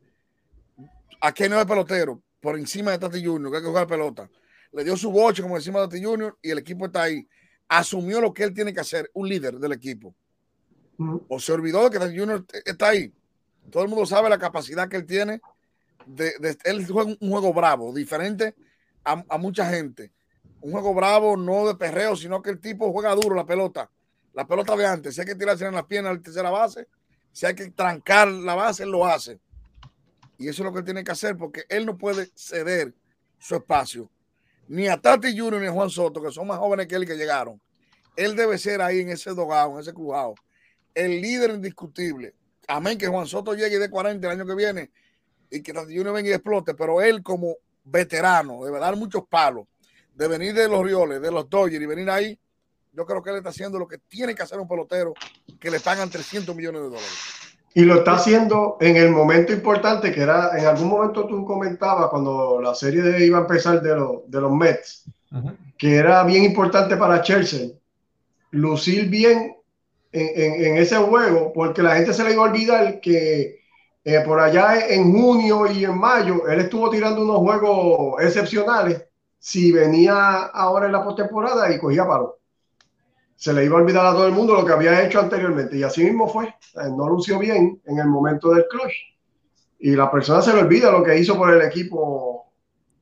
[1.20, 4.30] aquí no hay pelotero, por encima de Tati Junior, que hay que jugar pelota
[4.72, 7.26] le dio su boche, como decimos Tati Junior, y el equipo está ahí.
[7.68, 10.14] Asumió lo que él tiene que hacer, un líder del equipo.
[11.28, 13.12] O se olvidó de que Tati Junior está ahí.
[13.70, 15.40] Todo el mundo sabe la capacidad que él tiene.
[16.06, 16.33] De,
[16.64, 18.54] él juega un juego bravo, diferente
[19.04, 20.12] a, mucha gente.
[20.61, 23.90] Un juego bravo, no de perreo, sino que el tipo juega duro la pelota.
[24.35, 25.14] La pelota de antes.
[25.14, 26.87] Si hay que tirarse en las piernas a la tercera base,
[27.33, 29.40] si hay que trancar la base, él lo hace.
[30.38, 32.94] Y eso es lo que él tiene que hacer porque él no puede ceder
[33.38, 34.11] su espacio
[34.70, 37.16] ni a Tati Junior ni a Juan Soto, que son más jóvenes que él que
[37.16, 37.61] llegaron.
[38.14, 40.37] Él debe ser ahí en ese dogado, en ese crujado,
[40.94, 42.35] el líder indiscutible.
[42.68, 44.92] Amén, que Juan Soto llegue de 40 el año que viene
[45.50, 49.66] y que Tati Junior venga y explote, pero él como veterano, debe dar muchos palos,
[50.14, 52.38] de venir de los Rioles, de los Dodgers y venir ahí,
[52.92, 55.14] yo creo que él está haciendo lo que tiene que hacer un pelotero
[55.59, 57.49] que le pagan 300 millones de dólares.
[57.72, 62.09] Y lo está haciendo en el momento importante, que era, en algún momento tú comentabas
[62.11, 63.90] cuando la serie iba a empezar de,
[64.26, 65.04] de los Mets,
[65.78, 67.68] que era bien importante para Chelsea
[68.50, 69.56] lucir bien
[70.12, 73.61] en, en, ese juego, porque la gente se le iba a olvidar que
[74.02, 79.04] eh, por allá en junio y en mayo él estuvo tirando unos juegos excepcionales.
[79.38, 82.39] Si venía ahora en la postemporada y cogía palo
[83.40, 85.74] se le iba a olvidar a todo el mundo lo que había hecho anteriormente.
[85.74, 86.55] Y así mismo fue.
[86.94, 88.92] No lució bien en el momento del clutch.
[89.79, 92.53] Y la persona se le olvida lo que hizo por el equipo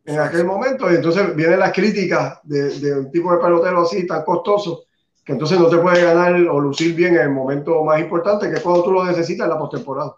[0.04, 0.92] en aquel momento.
[0.92, 4.84] Y entonces vienen las críticas de, un tipo de pelotero así tan costoso
[5.24, 8.58] que entonces no te puede ganar o lucir bien en el momento más importante, que
[8.58, 10.14] es cuando tú lo necesitas en la postemporada.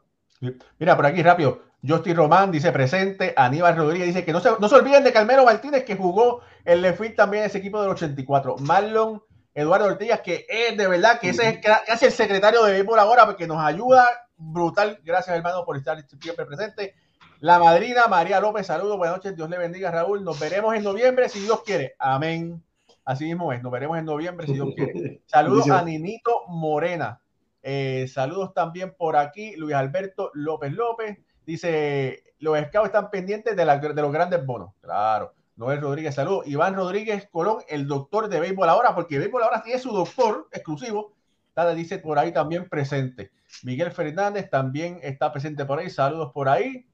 [0.79, 1.61] Mira, por aquí rápido.
[1.83, 3.33] Justin Román dice presente.
[3.35, 6.83] Aníbal Rodríguez dice que no se, no se olviden de Calmero Martínez, que jugó el
[6.83, 8.57] Lefil también ese equipo del 84.
[8.59, 9.23] Marlon
[9.61, 13.27] Eduardo Ortiz, que es de verdad que ese es casi el secretario de béisbol ahora,
[13.27, 15.01] porque nos ayuda brutal.
[15.05, 16.95] Gracias, hermano, por estar siempre presente.
[17.41, 20.25] La madrina María López, saludos, buenas noches, Dios le bendiga, Raúl.
[20.25, 21.95] Nos veremos en noviembre si Dios quiere.
[21.99, 22.63] Amén.
[23.05, 25.23] Así mismo es, nos veremos en noviembre si Dios quiere.
[25.27, 27.21] Saludos a Ninito Morena.
[27.63, 31.19] Eh, saludos también por aquí, Luis Alberto López López.
[31.45, 34.73] Dice, los scouts están pendientes de, de los grandes bonos.
[34.81, 35.35] Claro.
[35.61, 36.47] Noel Rodríguez, saludos.
[36.47, 41.13] Iván Rodríguez Colón, el doctor de béisbol ahora, porque béisbol ahora tiene su doctor exclusivo.
[41.53, 43.31] Tada dice por ahí también presente.
[43.63, 45.91] Miguel Fernández también está presente por ahí.
[45.91, 46.87] Saludos por ahí.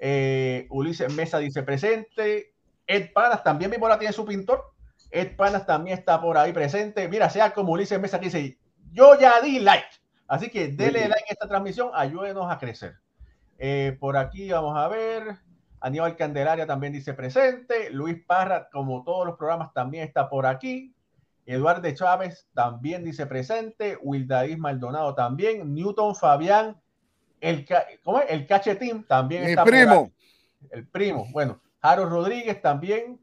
[0.00, 2.54] Eh, Ulises Mesa dice presente.
[2.88, 4.64] Ed Panas también béisbol tiene su pintor.
[5.12, 7.06] Ed Panas también está por ahí presente.
[7.06, 8.58] Mira, sea como Ulises Mesa que dice,
[8.90, 9.86] yo ya di like.
[10.26, 12.96] Así que dele like a esta transmisión, ayúdenos a crecer.
[13.58, 15.47] Eh, por aquí vamos a ver.
[15.80, 17.90] Aníbal Candelaria también dice presente.
[17.90, 20.94] Luis Parra, como todos los programas, también está por aquí.
[21.46, 23.96] Eduardo Chávez también dice presente.
[24.02, 25.74] Wildadis Maldonado también.
[25.74, 26.80] Newton Fabián,
[27.40, 27.66] el,
[28.02, 28.26] ¿cómo es?
[28.28, 30.12] el cachetín también está primo.
[30.70, 31.26] El primo.
[31.32, 33.20] Bueno, Jaro Rodríguez también.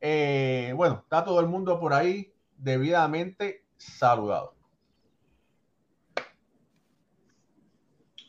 [0.00, 4.54] Eh, bueno, está todo el mundo por ahí debidamente saludado.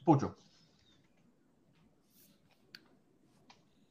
[0.05, 0.35] Pucho.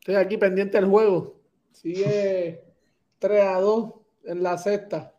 [0.03, 1.37] Estoy aquí pendiente del juego.
[1.71, 2.65] Sigue
[3.21, 3.93] 3 a 2
[4.25, 5.15] en la sexta.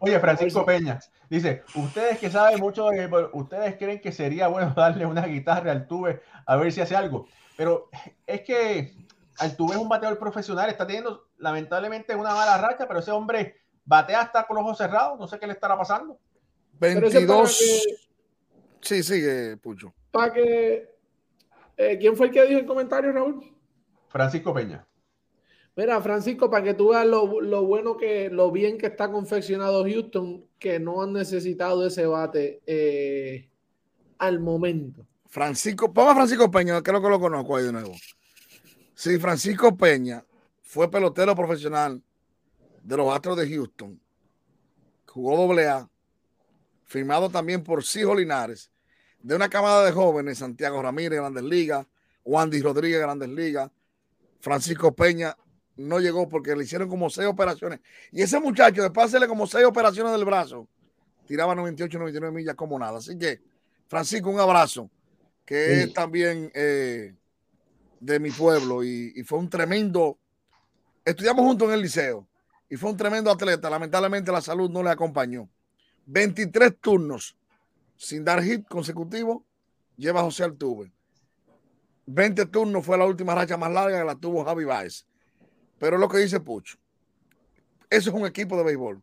[0.00, 5.04] Oye, Francisco Peña dice: Ustedes que saben mucho de ustedes creen que sería bueno darle
[5.04, 7.26] una guitarra al Tuve a ver si hace algo.
[7.54, 7.90] Pero
[8.26, 8.94] es que
[9.36, 14.22] Altuve es un bateador profesional, está teniendo lamentablemente una mala racha, pero ese hombre batea
[14.22, 16.18] hasta con los ojos cerrados, no sé qué le estará pasando.
[16.80, 17.84] 22.
[18.80, 19.92] Sí, sigue, Pucho.
[20.10, 20.91] Para que.
[21.76, 23.42] Eh, ¿Quién fue el que dijo el comentario, Raúl?
[24.08, 24.86] Francisco Peña.
[25.74, 27.26] Mira, Francisco, para que tú veas lo,
[27.64, 33.48] bueno que, lo bien que está confeccionado Houston, que no han necesitado ese bate eh,
[34.18, 35.06] al momento.
[35.28, 37.94] Francisco, ponga Francisco Peña, creo que lo conozco ahí de nuevo.
[38.94, 40.22] Sí, Francisco Peña
[40.60, 42.02] fue pelotero profesional
[42.82, 43.98] de los Astros de Houston.
[45.06, 45.88] Jugó doble A,
[46.84, 48.71] firmado también por Cijo Linares,
[49.22, 51.86] de una camada de jóvenes, Santiago Ramírez, Grandes Ligas,
[52.24, 53.70] Wandy Rodríguez, Grandes Ligas,
[54.40, 55.36] Francisco Peña
[55.76, 57.80] no llegó porque le hicieron como seis operaciones.
[58.10, 60.68] Y ese muchacho, después de hacerle como seis operaciones del brazo,
[61.26, 62.98] tiraba 98, 99 millas como nada.
[62.98, 63.40] Así que,
[63.88, 64.90] Francisco, un abrazo,
[65.44, 67.14] que es también eh,
[68.00, 70.18] de mi pueblo y, y, fue un tremendo.
[71.04, 72.26] Estudiamos juntos en el liceo
[72.68, 73.70] y fue un tremendo atleta.
[73.70, 75.48] Lamentablemente la salud no le acompañó.
[76.06, 77.36] 23 turnos
[78.02, 79.46] sin dar hit consecutivo
[79.96, 80.92] lleva José Altuve.
[82.06, 85.06] 20 turnos fue la última racha más larga que la tuvo Javi Baez.
[85.78, 86.78] Pero lo que dice Pucho,
[87.88, 89.00] eso es un equipo de béisbol,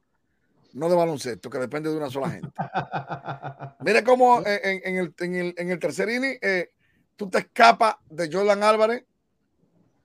[0.73, 2.49] no de baloncesto, que depende de una sola gente.
[3.79, 6.71] Mira cómo en, el, tercer inning eh,
[7.15, 9.05] tú te escapas de Jordan Álvarez,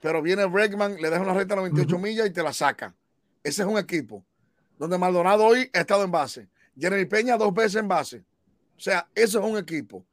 [0.00, 2.94] pero viene Bregman, le deja una recta 98 millas y te la saca.
[3.42, 4.24] Ese es un equipo
[4.78, 6.48] donde Maldonado hoy ha estado en base.
[6.78, 8.24] Jeremy Peña dos veces en base.
[8.76, 10.04] O sea, eso es un equipo.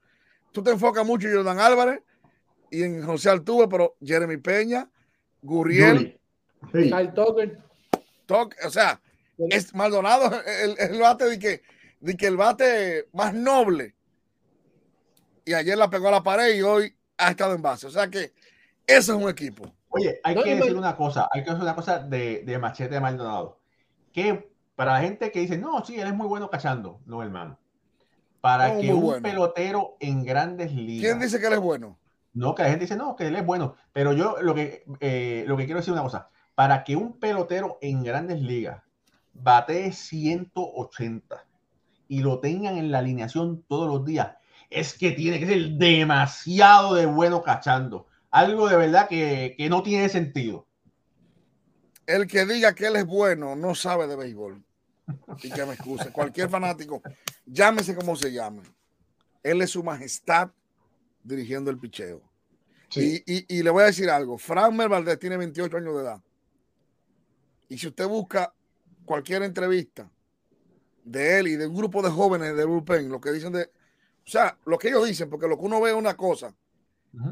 [0.52, 2.02] Tú te enfocas mucho en Jordan Álvarez
[2.70, 4.90] y en José Altuve, pero Jeremy Peña,
[5.42, 6.20] Gurriel,
[8.66, 9.02] o sea,
[9.50, 10.32] es Maldonado
[10.80, 11.62] el, bate de que,
[12.00, 13.96] de que el bate más noble.
[15.44, 17.88] Y ayer la pegó a la pared y hoy ha estado en base.
[17.88, 18.34] O sea que
[18.86, 19.74] eso es un equipo.
[19.90, 23.02] Oye, hay que decir una cosa, hay que decir una cosa de, de Machete de
[23.02, 23.60] Maldonado.
[24.14, 27.02] Que para la gente que dice, no, sí, él es muy bueno cachando.
[27.06, 27.60] No, hermano.
[28.42, 31.06] Para que un pelotero en grandes ligas.
[31.06, 31.98] ¿Quién dice que él es bueno?
[32.34, 33.76] No, que la gente dice, no, que él es bueno.
[33.94, 36.30] Pero yo lo que, eh, lo que quiero decir una cosa.
[36.56, 38.82] Para que un pelotero en grandes ligas
[39.34, 41.46] batee 180
[42.08, 44.36] y lo tengan en la alineación todos los días,
[44.70, 48.08] es que tiene que ser demasiado de bueno cachando.
[48.32, 50.66] Algo de verdad que, que no tiene sentido.
[52.08, 54.64] El que diga que él es bueno no sabe de béisbol
[55.44, 56.12] y que me excuse.
[56.12, 57.02] Cualquier fanático,
[57.46, 58.64] llámese como se llame.
[59.44, 60.52] Él es su majestad
[61.24, 62.22] dirigiendo el picheo.
[62.94, 64.38] Y, le voy a decir algo.
[64.38, 66.22] Frank Valdez tiene 28 años de edad.
[67.70, 68.54] Y si usted busca
[69.06, 70.12] cualquier entrevista
[71.04, 74.30] de él y de un grupo de jóvenes de bullpen, lo que dicen de, o
[74.30, 76.54] sea, lo que ellos dicen, porque lo que uno ve es una cosa,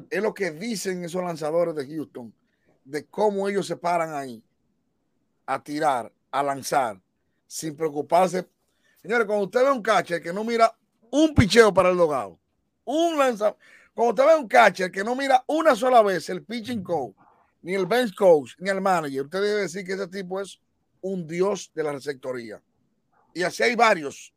[0.10, 2.34] es lo que dicen esos lanzadores de Houston,
[2.86, 4.43] de cómo ellos se paran ahí
[5.45, 7.02] a tirar, a lanzar,
[7.48, 8.48] sin preocuparse.
[9.02, 10.74] Señores, cuando usted ve un catcher que no mira
[11.12, 12.40] un picheo para el logado,
[12.84, 13.58] un lanzador,
[13.94, 17.16] cuando usted ve un catcher que no mira una sola vez el pitching coach,
[17.62, 20.60] ni el bench coach, ni el manager, usted debe decir que ese tipo es
[21.02, 22.62] un dios de la receptoría.
[23.34, 24.34] Y así hay varios.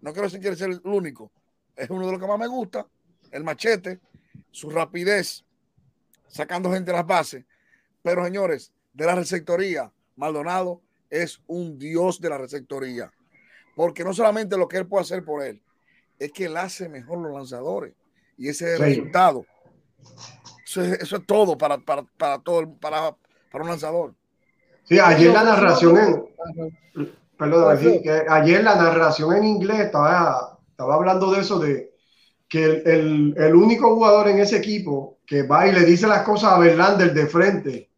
[0.00, 1.30] No quiero decir que ser el único.
[1.74, 2.86] Es uno de los que más me gusta.
[3.30, 4.00] El machete,
[4.50, 5.44] su rapidez,
[6.28, 7.44] sacando gente a las bases.
[8.02, 13.12] Pero señores, de la receptoría, Maldonado es un dios de la receptoría.
[13.74, 15.62] Porque no solamente lo que él puede hacer por él,
[16.18, 17.94] es que él hace mejor los lanzadores.
[18.36, 19.44] Y ese es el resultado.
[20.64, 23.14] Eso es, todo para, para, para todo, para,
[23.50, 24.14] para un lanzador.
[24.84, 27.12] Sí, ayer la narración en.
[27.36, 31.92] Perdón, que ayer la narración en inglés estaba, estaba hablando de eso, de
[32.48, 36.52] que el, el, único jugador en ese equipo que va y le dice las cosas
[36.52, 37.91] a Verlander de frente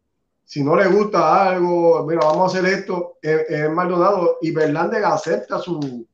[0.45, 5.57] si no le gusta algo, mira, vamos a hacer esto, es, Maldonado y Verlander acepta
[5.57, 6.07] su,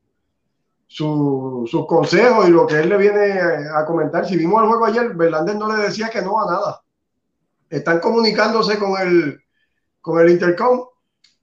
[0.86, 3.40] su, sus consejos y lo que él le viene
[3.74, 4.26] a comentar.
[4.26, 6.82] Si vimos el juego ayer, Verlander no le decía que no a nada.
[7.68, 9.38] Están comunicándose con el,
[10.00, 10.86] con el intercom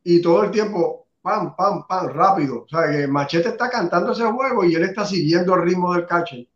[0.03, 2.63] y todo el tiempo, pam, pam, pam, rápido.
[2.63, 6.07] O sea, que Machete está cantando ese juego y él está siguiendo el ritmo del
[6.07, 6.47] catcher.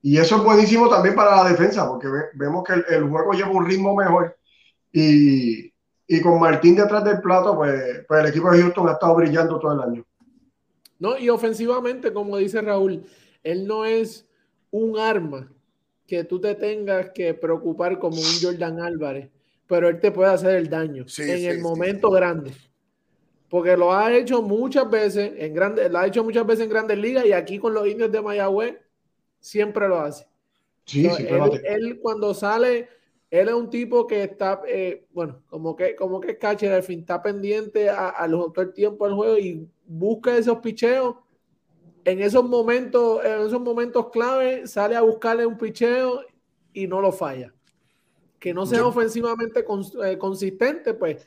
[0.00, 3.50] Y eso es buenísimo también para la defensa, porque vemos que el, el juego lleva
[3.50, 4.36] un ritmo mejor
[4.92, 5.72] y,
[6.08, 9.58] y con Martín detrás del plato, pues, pues, el equipo de Houston ha estado brillando
[9.58, 10.06] todo el año.
[10.98, 13.04] No, y ofensivamente, como dice Raúl,
[13.42, 14.26] él no es
[14.70, 15.52] un arma
[16.06, 19.28] que tú te tengas que preocupar como un Jordan Álvarez,
[19.66, 22.52] pero él te puede hacer el daño en el momento grande.
[23.48, 26.98] Porque lo ha hecho muchas veces en grandes, lo ha hecho muchas veces en grandes
[26.98, 28.76] ligas y aquí con los indios de Mayagüez
[29.40, 30.26] siempre lo hace.
[30.84, 32.88] Sí, sí, él, él, cuando sale
[33.30, 37.00] él es un tipo que está, eh, bueno, como que, como que catcher al fin
[37.00, 41.16] está pendiente a, a los todo el tiempo del juego y busca esos picheos.
[42.04, 46.20] En esos momentos, en esos momentos clave, sale a buscarle un picheo
[46.72, 47.52] y no lo falla.
[48.38, 49.64] Que no sea ofensivamente
[50.04, 51.26] eh, consistente, pues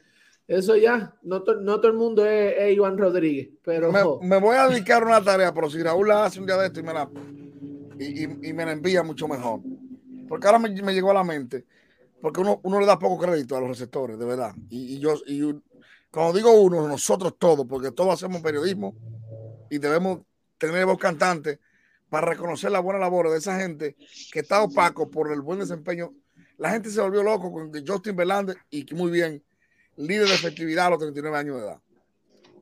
[0.49, 3.49] eso ya, no, todo el mundo es, Iván Rodríguez.
[3.63, 3.91] Pero
[4.21, 6.79] me, voy a dedicar una tarea, pero si Raúl la hace un día de esto
[6.79, 7.07] y me la,
[7.99, 9.59] y, me la envía mucho mejor.
[10.27, 11.65] Porque ahora me, llegó a la mente,
[12.22, 14.53] porque uno, uno, le da poco crédito a los receptores, de verdad.
[14.70, 15.41] Y, yo, y
[16.11, 18.95] cuando digo uno, nosotros todos, porque todos hacemos periodismo
[19.70, 20.22] y debemos
[20.57, 21.59] tener voz cantante
[22.09, 23.95] para reconocer la buena labor de esa gente
[24.32, 26.13] que está opaco por el buen desempeño.
[26.57, 29.43] La gente se volvió loco con Justin Verlander y que muy bien,
[29.95, 31.82] líder de efectividad a los 39 años de edad.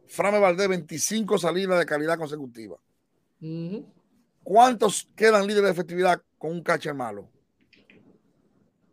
[0.07, 2.77] Frame Valdés, 25 salidas de calidad consecutiva.
[4.43, 7.29] ¿Cuántos quedan líderes de efectividad con un catcher malo?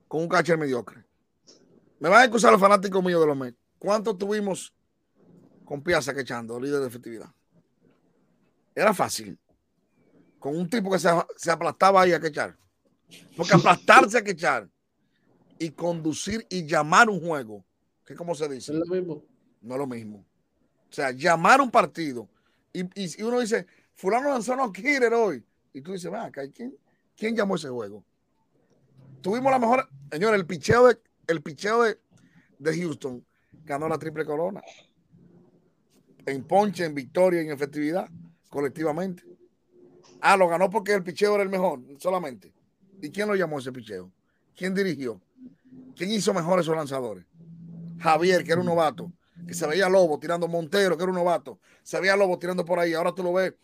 [0.08, 1.04] Con un catcher mediocre.
[1.98, 3.58] Me van a excusar los fanáticos míos de los Mets.
[3.78, 4.74] ¿Cuántos tuvimos
[5.64, 7.32] con Piazza quechando, líder de efectividad?
[8.74, 9.38] Era fácil.
[10.38, 12.56] Con un tipo que se, aplastaba ahí a quechar.
[13.36, 14.68] Porque aplastarse a quechar
[15.58, 17.64] y conducir y llamar un juego,
[18.04, 18.72] que como se dice.
[18.72, 19.24] Es lo mismo.
[19.62, 20.24] No es lo mismo.
[20.90, 22.28] O sea, llamar un partido.
[22.72, 25.44] Y, y uno dice, fulano lanzó no quiere hoy.
[25.72, 26.76] Y tú dices, va, ¿quién,
[27.16, 28.04] ¿quién llamó ese juego?
[29.24, 30.98] Tuvimos la mejor, señor, el picheo de,
[31.28, 31.98] el picheo de,
[32.58, 33.24] de Houston
[33.64, 34.60] ganó la triple corona.
[36.26, 38.06] En ponche, en victoria, en efectividad,
[38.50, 39.22] colectivamente.
[40.20, 42.52] Ah, lo ganó porque el picheo era el mejor, solamente.
[43.00, 44.12] ¿Y quién lo llamó ese picheo?
[44.54, 45.18] ¿Quién dirigió?
[45.96, 47.24] ¿Quién hizo mejor esos lanzadores?
[48.00, 49.10] Javier, que era un novato,
[49.46, 52.78] que se veía Lobo tirando Montero, que era un novato, se veía Lobo tirando por
[52.78, 52.92] ahí.
[52.92, 53.54] Ahora tú lo ves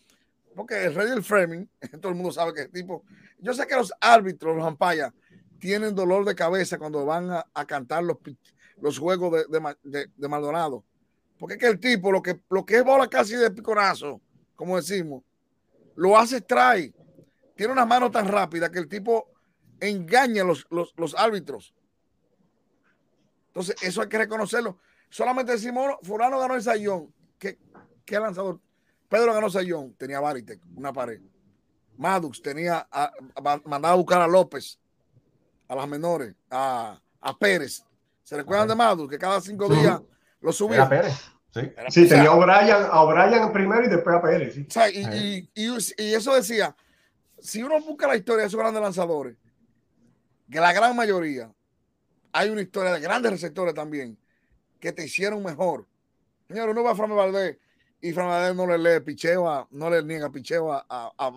[0.55, 1.69] porque el rey del framing,
[2.01, 3.05] todo el mundo sabe que es tipo.
[3.39, 5.13] Yo sé que los árbitros, los ampayas,
[5.61, 8.17] tienen dolor de cabeza cuando van a, cantar los,
[8.81, 10.85] los juegos de, Maldonado.
[11.39, 14.21] Porque es que el tipo, lo que, lo que es bola casi de piconazo,
[14.57, 15.23] como decimos,
[15.95, 16.93] lo hace trae.
[17.55, 19.31] Tiene una mano tan rápida que el tipo
[19.79, 21.75] engaña a los, los, árbitros.
[23.49, 24.79] Entonces, eso hay que reconocerlo.
[25.09, 27.13] Solamente decimos, Fulano ganó el sayón.
[27.39, 27.59] ¿Qué,
[28.05, 28.61] qué lanzador?
[29.11, 31.21] Pedro ganó Sayón, tenía Baritec, una pared.
[31.97, 32.89] Madux tenía,
[33.65, 34.79] mandaba a buscar a López,
[35.71, 37.01] a las menores, a,
[37.39, 37.85] Pérez.
[38.25, 39.09] ¿Se recuerdan de Madux?
[39.09, 40.01] Que cada cinco días
[40.41, 40.89] lo subía.
[40.89, 41.15] Pérez.
[41.91, 44.57] Sí, tenía a O'Brien, primero y después a Pérez.
[44.57, 46.75] y, y, eso decía,
[47.39, 49.37] si uno busca la historia de esos grandes lanzadores,
[50.51, 51.53] que la gran mayoría,
[52.33, 54.19] hay una historia de grandes receptores también,
[54.81, 55.87] que te hicieron mejor.
[56.49, 57.59] Señor, uno va a Framé Valdés
[58.01, 61.31] y Fernandez no le lee picheo, no le niega picheo a, a,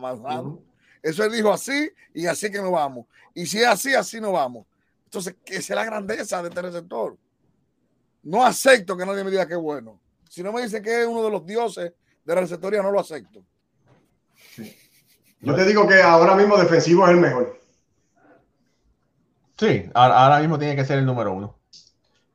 [1.03, 3.05] Eso él dijo así y así que nos vamos.
[3.33, 4.65] Y si es así, así nos vamos.
[5.03, 7.17] Entonces, ¿qué es la grandeza de este receptor?
[8.23, 9.99] No acepto que nadie me diga que es bueno.
[10.29, 11.91] Si no me dice que es uno de los dioses
[12.23, 13.43] de la receptoría, no lo acepto.
[15.41, 17.59] Yo te digo que ahora mismo defensivo es el mejor.
[19.59, 21.59] Sí, ahora mismo tiene que ser el número uno.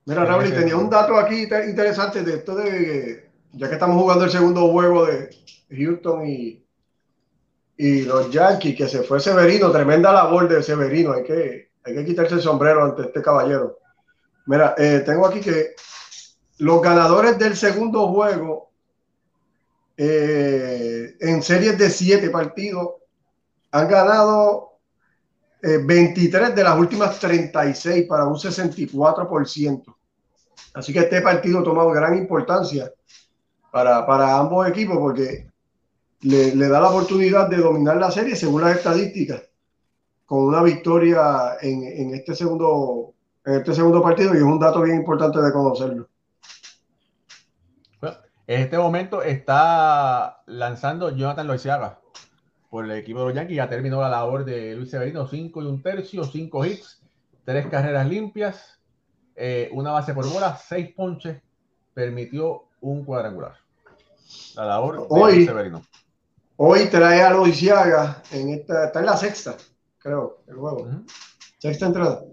[0.04, 4.30] Mira, Raúl, tenía un dato aquí interesante de esto de ya que estamos jugando el
[4.30, 5.30] segundo juego de
[5.70, 6.67] Houston y,
[7.80, 12.04] y los Yankees, que se fue Severino, tremenda labor de Severino, hay que, hay que
[12.04, 13.78] quitarse el sombrero ante este caballero.
[14.46, 15.76] Mira, eh, tengo aquí que
[16.58, 18.72] los ganadores del segundo juego
[19.96, 22.94] eh, en series de siete partidos
[23.70, 24.80] han ganado
[25.62, 29.96] 23 eh, de las últimas 36 para un 64%.
[30.74, 32.92] Así que este partido ha tomado gran importancia
[33.70, 35.47] para, ambos equipos porque
[36.22, 39.42] le, da la oportunidad de dominar la serie según las estadísticas
[40.26, 43.14] con una victoria en, este segundo
[43.44, 46.08] en este segundo partido y es un dato bien importante de conocerlo.
[48.46, 52.00] en este momento está lanzando Jonathan Loisiaga
[52.70, 53.56] por el equipo de los Yankees.
[53.56, 57.02] Ya terminó la labor de Luis Severino, cinco y un tercio, cinco hits,
[57.44, 58.80] tres carreras limpias,
[59.34, 61.40] eh, una base por bola, seis ponches,
[61.94, 63.56] permitió un cuadrangular.
[64.56, 65.82] La labor hoy, Severino.
[66.60, 69.56] Hoy trae a Loisiaga en esta, está en la sexta,
[69.96, 70.88] creo, el juego.
[71.56, 72.24] Sexta entrada.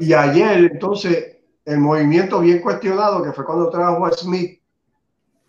[0.00, 4.60] y ayer, entonces, el movimiento bien cuestionado, que fue cuando trajo a Smith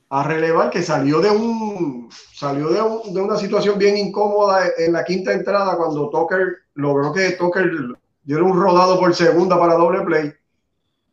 [0.10, 5.04] a relevar, que salió de un salió de, de una situación bien incómoda en la
[5.04, 7.72] quinta entrada cuando Tucker logró que Tucker
[8.22, 10.32] diera un rodado por segunda para doble play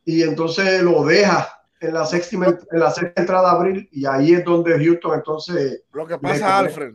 [0.05, 4.35] y entonces lo deja en la sexta, en la sexta entrada de abril y ahí
[4.35, 5.83] es donde Houston entonces...
[5.93, 6.93] Lo que pasa, Alfred,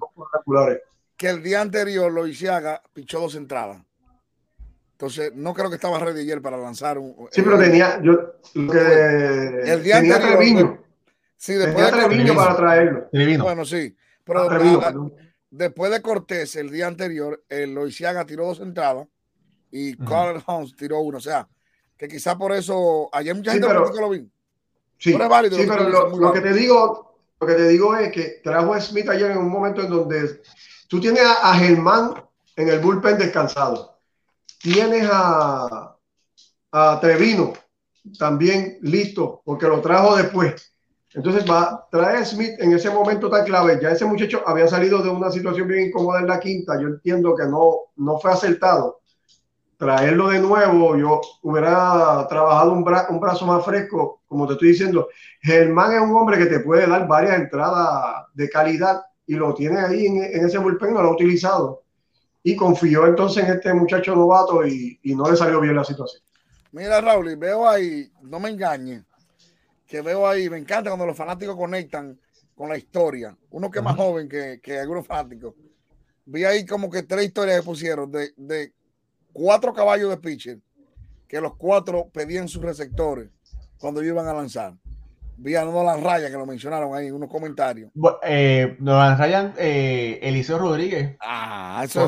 [1.15, 3.81] que el día anterior lo Isiaga pichó dos entradas.
[4.91, 7.27] Entonces, no creo que estaba ready ayer para lanzar un...
[7.31, 8.01] Sí, pero tenía...
[8.01, 10.79] Yo, que, el día anterior...
[11.35, 13.09] Sí, después de Treviño para traerlo.
[13.41, 13.93] Bueno, sí.
[14.23, 15.11] Pero
[15.49, 19.07] después de Cortés, el día anterior, el Loisiaga tiró dos entradas
[19.69, 21.17] y Carl Holmes tiró uno.
[21.17, 21.49] O sea,
[21.97, 24.31] que quizá por eso ayer mucha gente pero, lo vi.
[25.03, 28.39] Sí, pero, válido, sí, pero lo, que te digo, lo que te digo es que
[28.41, 30.41] trajo a Smith ayer en un momento en donde
[30.87, 32.13] tú tienes a, Germán
[32.55, 33.99] en el bullpen descansado.
[34.61, 35.97] Tienes a,
[36.71, 37.51] a Trevino
[38.17, 40.73] también listo, porque lo trajo después.
[41.13, 43.79] Entonces va, trae Smith en ese momento tan clave.
[43.81, 46.79] Ya ese muchacho había salido de una situación bien incómoda en la quinta.
[46.79, 49.01] Yo entiendo que no, no fue acertado.
[49.75, 55.07] Traerlo de nuevo, yo hubiera trabajado un, un brazo más fresco, como te estoy diciendo.
[55.41, 59.79] Germán es un hombre que te puede dar varias entradas de calidad y lo tiene
[59.79, 61.83] ahí en, ese bullpen, no lo ha utilizado.
[62.43, 66.21] Y confió entonces en este muchacho novato y, y no le salió bien la situación.
[66.73, 69.03] Mira, Raúl, veo ahí, no me engañes
[69.93, 72.19] que veo ahí, me encanta cuando los fanáticos conectan
[72.55, 73.37] con la historia.
[73.51, 75.53] Uno que es más joven que, que, algunos fanáticos.
[76.25, 78.73] Vi ahí como que tres historias que pusieron de, de
[79.31, 80.59] cuatro caballos de pitcher,
[81.27, 83.29] que los cuatro pedían sus receptores
[83.83, 84.75] cuando iban a lanzar.
[85.35, 87.91] Vi a Nolan Ryan, que lo mencionaron ahí, unos comentarios.
[88.23, 91.17] Eh, Nolan Ryan, eh, Eliseo Rodríguez.
[91.19, 92.07] Ah, eso,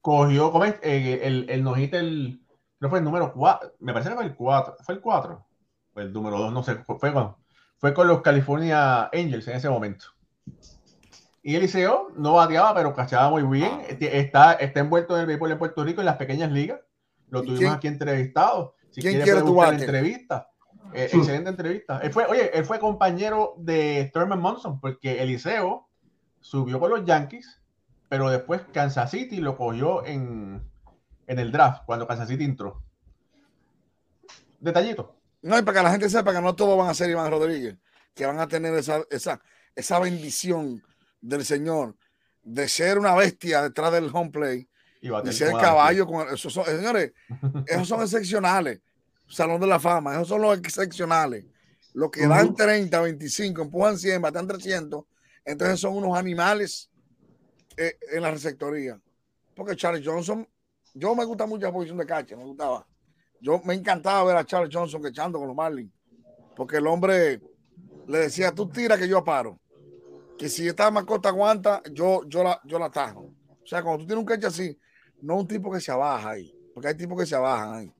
[0.00, 2.40] cogió, eh, el, el nojita, el,
[2.78, 5.46] no fue el número 4, me parece que fue el 4, fue el 4
[5.96, 7.34] el número dos, no sé, fue con,
[7.76, 10.06] fue con los California Angels en ese momento.
[11.42, 13.72] Y Eliseo no bateaba, pero cachaba muy bien.
[13.72, 13.96] Ah.
[13.98, 16.78] Está, está envuelto en el béisbol en Puerto Rico en las pequeñas ligas.
[17.30, 18.76] Lo tuvimos aquí entrevistado.
[18.90, 20.50] Si ¿Quién quiere tu entrevista.
[20.94, 22.00] Eh, excelente entrevista.
[22.02, 25.88] Él fue, oye, él fue compañero de Thurman Monson porque Eliseo
[26.40, 27.60] subió con los Yankees,
[28.08, 30.62] pero después Kansas City lo cogió en,
[31.26, 32.82] en el draft cuando Kansas City entró.
[34.58, 35.16] Detallito.
[35.42, 37.76] No, y para que la gente sepa que no todos van a ser Iván Rodríguez,
[38.14, 39.40] que van a tener esa, esa,
[39.74, 40.82] esa bendición
[41.20, 41.96] del Señor
[42.42, 44.68] de ser una bestia detrás del home play
[45.00, 46.06] y de ser caballo.
[46.06, 47.12] Con, esos son, señores,
[47.66, 48.80] esos son excepcionales.
[49.30, 51.46] Salón de la fama, esos son los excepcionales.
[51.94, 55.04] Los que dan 30, 25, empujan 100, batean 300,
[55.44, 56.90] entonces son unos animales
[57.76, 59.00] eh, en la receptoría.
[59.54, 60.46] Porque Charlie Johnson,
[60.94, 62.86] yo me gusta mucho la posición de cacha, me gustaba
[63.40, 65.92] yo me encantaba ver a Charles Johnson echando con los Marlins,
[66.54, 67.40] porque el hombre
[68.06, 69.58] le decía, tú tira que yo paro.
[70.36, 73.32] Que si esta mascota aguanta, yo, yo, la, yo la atajo.
[73.62, 74.78] O sea, cuando tú tienes un catch así,
[75.20, 77.94] no un tipo que se abaja ahí, porque hay tipos que se abajan ahí.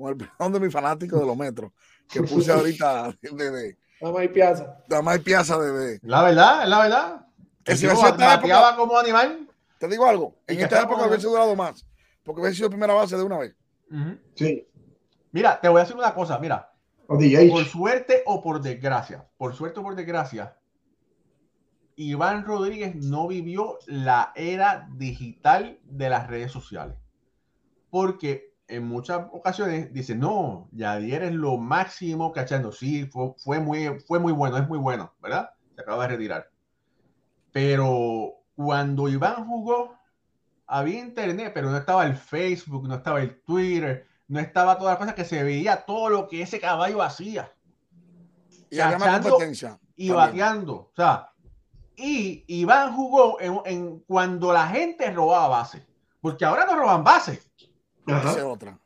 [0.00, 1.72] Con el perdón de mi fanático de los metros,
[2.08, 4.82] que puse ahorita de, de, Dama y Piazza.
[4.88, 7.26] Dama y Piazza de, La verdad, es la verdad.
[7.62, 9.46] Que si época, como animal.
[9.78, 11.86] Te digo algo, en esta época hubiese durado más,
[12.22, 13.54] porque hubiese sido primera base de una vez.
[14.34, 14.66] Sí.
[15.32, 16.72] Mira, te voy a decir una cosa, mira.
[17.06, 20.56] Por suerte o por desgracia, por suerte o por desgracia,
[21.96, 26.96] Iván Rodríguez no vivió la era digital de las redes sociales.
[27.90, 32.72] Porque en muchas ocasiones dice, no, Yadier es lo máximo cachando.
[32.72, 35.50] Sí, fue, fue, muy, fue muy bueno, es muy bueno, ¿verdad?
[35.74, 36.50] Se acaba de retirar.
[37.52, 39.98] Pero cuando Iván jugó,
[40.66, 44.98] había internet, pero no estaba el Facebook, no estaba el Twitter, no estaba toda la
[44.98, 47.52] cosa que se veía todo lo que ese caballo hacía.
[48.70, 49.78] Y competencia.
[49.96, 50.74] Y bateando.
[50.74, 51.32] O sea,
[51.96, 55.84] y Iván jugó en, cuando la gente robaba base.
[56.20, 57.02] Porque ahora no roban
[58.18, 58.78] Esa otra.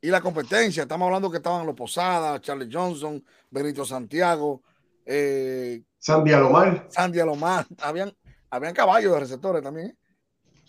[0.00, 4.62] Y la competencia, estamos hablando que estaban los Posadas, Charlie Johnson, Benito Santiago,
[5.04, 6.86] eh, Sandy Alomar.
[6.90, 7.66] Sandy Alomar.
[7.80, 8.14] Habían,
[8.50, 9.96] habían caballos de receptores también.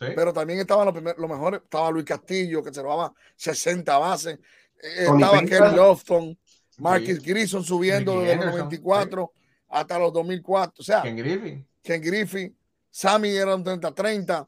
[0.01, 0.13] ¿eh?
[0.15, 4.39] Pero también estaban los, primeros, los mejores, estaba Luis Castillo, que se robaba 60 bases,
[4.81, 6.37] eh, estaba Ken Lofton,
[6.77, 9.31] Marcus Grissom subiendo desde los 94
[9.69, 10.75] hasta los 2004.
[10.79, 12.55] O sea, Ken Griffey,
[12.89, 14.45] Sammy era un 30-30,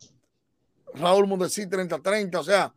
[0.95, 2.73] Raúl Mundesí 30-30, o sea,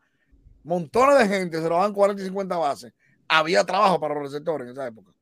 [0.64, 2.92] montones de gente se robaban 40 y 50 bases.
[3.28, 5.12] Había trabajo para los receptores en esa época.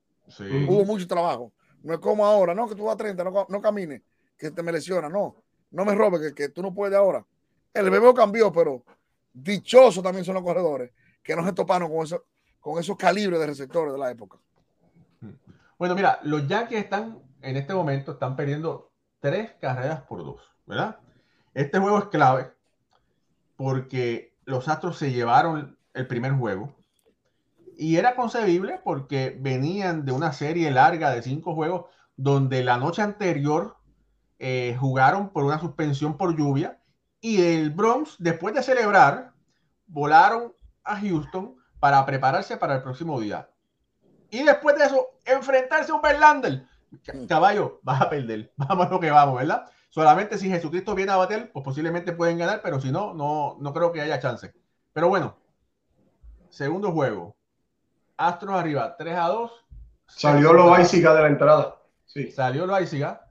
[0.68, 1.53] Hubo mucho trabajo.
[1.82, 4.03] No es como ahora, no, que tú vas a 30, no, no camines,
[4.36, 5.36] que te me lesiona, no,
[5.70, 7.24] no me robes, que, que tú no puedes ahora.
[7.72, 8.84] El BBO cambió, pero
[9.32, 10.91] dichosos también son los corredores
[11.22, 12.24] que no se toparon con, eso,
[12.61, 14.38] con esos calibres de receptores de la época.
[15.78, 20.99] Bueno, mira, los Yankees están en este momento están perdiendo tres carreras por dos, ¿verdad?
[21.55, 22.51] Este juego es clave
[23.57, 26.75] porque los Astros se llevaron el primer juego
[27.77, 31.87] y era concebible porque venían de una serie larga de cinco juegos
[32.17, 33.77] donde la noche anterior
[34.39, 36.79] eh, jugaron por una suspensión por lluvia
[37.23, 39.33] y el Bronx, después de celebrar,
[39.87, 43.49] volaron a Houston para prepararse para el próximo día.
[44.31, 46.67] Y después de eso, enfrentarse a un Verlander
[47.29, 48.53] caballo, vas a perder.
[48.57, 49.67] Vamos a lo que vamos, ¿verdad?
[49.91, 53.72] Solamente si Jesucristo viene a bater, pues posiblemente pueden ganar, pero si no, no, no
[53.74, 54.55] creo que haya chance.
[54.93, 55.36] Pero bueno,
[56.49, 57.36] segundo juego.
[58.16, 59.53] Astros arriba, 3 a 2.
[60.07, 61.82] Salió Loaiziga de la entrada.
[62.07, 62.30] Sí.
[62.30, 63.30] Salió Loaiziga.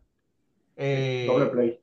[0.76, 1.82] Eh, Doble play.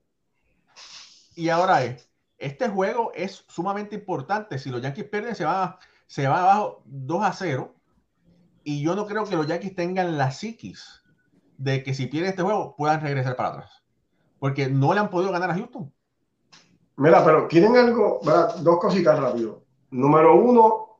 [1.37, 4.59] Y ahora es, este juego es sumamente importante.
[4.59, 7.75] Si los Yankees pierden, se va, se va abajo 2 a 0.
[8.63, 11.03] Y yo no creo que los Yankees tengan la psiquis
[11.57, 13.86] de que si pierden este juego puedan regresar para atrás.
[14.39, 15.93] Porque no le han podido ganar a Houston.
[16.97, 18.21] Mira, pero tienen algo,
[18.61, 19.63] dos cositas rápido.
[19.91, 20.99] Número uno,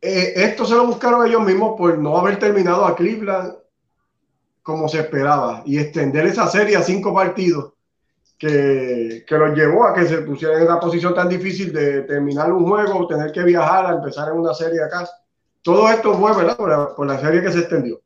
[0.00, 3.54] eh, esto se lo buscaron ellos mismos por no haber terminado a Cleveland
[4.62, 7.72] como se esperaba y extender esa serie a cinco partidos
[8.38, 12.52] que, que los llevó a que se pusieran en una posición tan difícil de terminar
[12.52, 15.08] un juego, tener que viajar a empezar en una serie acá.
[15.62, 16.56] Todo esto fue, ¿verdad?
[16.56, 18.00] Por la, por la serie que se extendió.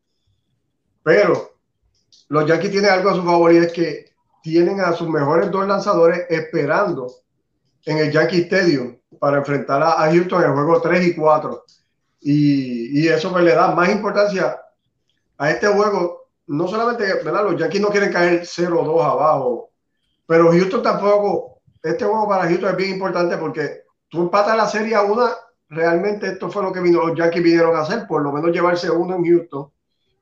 [1.02, 1.52] Pero
[2.28, 4.11] los Yankees tienen algo a su favor y es que
[4.42, 7.06] tienen a sus mejores dos lanzadores esperando
[7.84, 11.64] en el Yankee Stadium para enfrentar a, Houston en el juego 3 y 4.
[12.20, 14.60] Y, eso pues, le da más importancia
[15.38, 16.28] a este juego.
[16.46, 17.44] No solamente, ¿verdad?
[17.44, 19.70] Los Yankees no quieren caer 0-2 abajo,
[20.26, 21.60] pero Houston tampoco.
[21.82, 25.30] Este juego para Houston es bien importante porque tú empatas la serie a una.
[25.68, 28.90] Realmente esto fue lo que vino, los Yankees vinieron a hacer, por lo menos llevarse
[28.90, 29.70] uno en Houston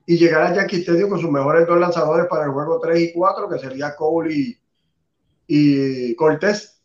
[0.07, 3.13] y llegar a Yankee Stadium con sus mejores dos lanzadores para el juego 3 y
[3.13, 4.59] 4, que sería Cole y,
[5.47, 6.83] y Cortés,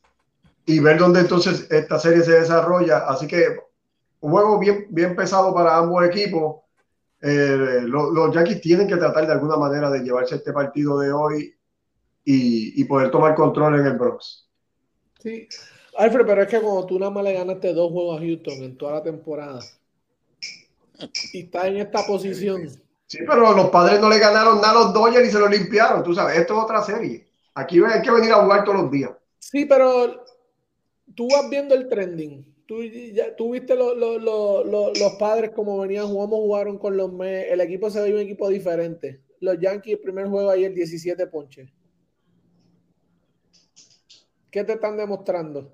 [0.66, 3.00] y ver dónde entonces esta serie se desarrolla.
[3.08, 3.58] Así que
[4.22, 6.62] un juego bien, bien pesado para ambos equipos.
[7.22, 11.56] Eh, los, Yankees tienen que tratar de alguna manera de llevarse este partido de hoy
[12.24, 14.48] y, y poder tomar control en el Bronx.
[15.20, 15.48] Sí,
[15.98, 18.78] Alfred, pero es que cuando tú nada más le ganaste dos juegos a Houston en
[18.78, 19.60] toda la temporada
[21.34, 22.70] y estás en esta posición
[23.08, 26.04] Sí, pero los padres no le ganaron nada a los Dodgers y se lo limpiaron,
[26.04, 27.28] tú sabes, esto es otra serie.
[27.54, 29.12] Aquí hay que venir a jugar todos los días.
[29.40, 30.26] Sí, pero
[31.16, 32.54] tú vas viendo el trending.
[32.68, 37.52] Tú, ya, tú viste los padres como venían, jugamos, jugaron con los Mets.
[37.52, 39.22] El equipo se ve un equipo diferente.
[39.40, 41.70] Los Yankees, el primer juego ayer, 17 ponches.
[44.50, 45.72] ¿Qué te están demostrando?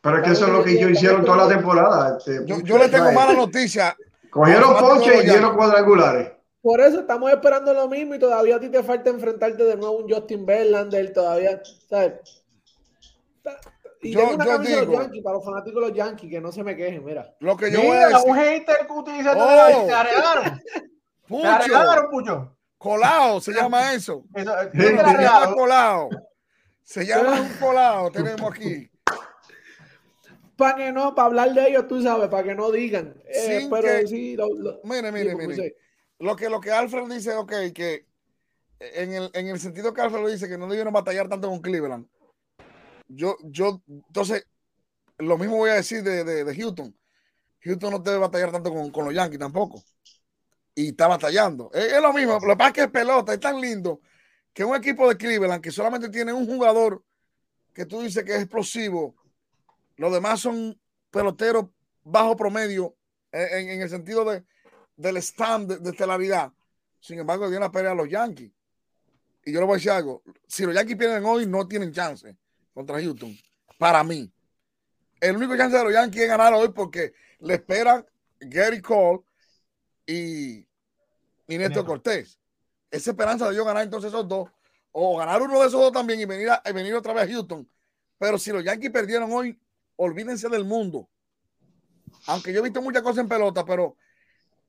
[0.00, 2.18] Pero es que eso es lo que ellos hicieron toda la temporada.
[2.18, 3.96] Este, yo, yo le tengo mala noticia.
[4.34, 6.32] Cogieron ponche y dieron cuadrangulares.
[6.60, 9.96] Por eso estamos esperando lo mismo y todavía a ti te falta enfrentarte de nuevo
[9.96, 12.42] a un Justin Verlander, todavía, ¿sabes?
[14.02, 16.40] Y yo, tengo una camisa de los Yankees, para los fanáticos de los Yankees, que
[16.40, 17.32] no se me quejen, mira.
[17.38, 18.22] Lo que yo voy a decir...
[18.26, 19.86] un hater que utiliza oh.
[19.86, 20.62] te arreglaron.
[21.28, 21.42] Pucho.
[21.42, 22.56] Te arreglaron, Pucho.
[22.76, 24.24] Colado se llama eso.
[24.34, 26.08] eso se llama colado.
[26.82, 28.90] Se llama un colado, tenemos aquí
[30.56, 33.14] para que no, para hablar de ellos, tú sabes, para que no digan.
[33.26, 34.36] Eh, pero sí,
[34.84, 35.76] mire, mire, mire.
[36.18, 38.06] Lo que, lo que Alfred dice, ok, que
[38.78, 41.60] en el, en el sentido que Alfred lo dice, que no debieron batallar tanto con
[41.60, 42.06] Cleveland.
[43.08, 44.46] Yo, yo, entonces,
[45.18, 46.96] lo mismo voy a decir de, de, Houston.
[47.60, 49.82] Houston no debe batallar tanto con, con, los Yankees tampoco.
[50.74, 51.70] Y está batallando.
[51.72, 52.34] Es, es, lo mismo.
[52.34, 54.00] Lo que pasa es que es pelota, es tan lindo
[54.52, 57.02] que un equipo de Cleveland que solamente tiene un jugador
[57.72, 59.16] que tú dices que es explosivo
[59.96, 60.78] los demás son
[61.10, 61.66] peloteros
[62.02, 62.96] bajo promedio
[63.32, 64.44] en, el sentido de,
[64.96, 66.52] del stand de, estelaridad.
[67.00, 68.52] Sin embargo, viene a pelea a los Yankees.
[69.44, 70.22] Y yo le voy a decir algo.
[70.46, 72.36] Si los Yankees pierden hoy, no tienen chance
[72.72, 73.36] contra Houston.
[73.78, 74.32] Para mí.
[75.20, 78.06] El único chance de los Yankees es ganar hoy porque le esperan
[78.40, 79.20] Gary Cole
[80.06, 80.66] y,
[81.46, 82.38] y Néstor Cortés.
[82.90, 84.48] Esa esperanza de yo ganar entonces esos dos,
[84.92, 87.68] o ganar uno de esos dos también y venir, a, venir otra vez a Houston.
[88.18, 89.58] Pero si los Yankees perdieron hoy,
[89.96, 91.08] olvídense del mundo.
[92.26, 93.96] Aunque yo he visto muchas cosas en pelota, pero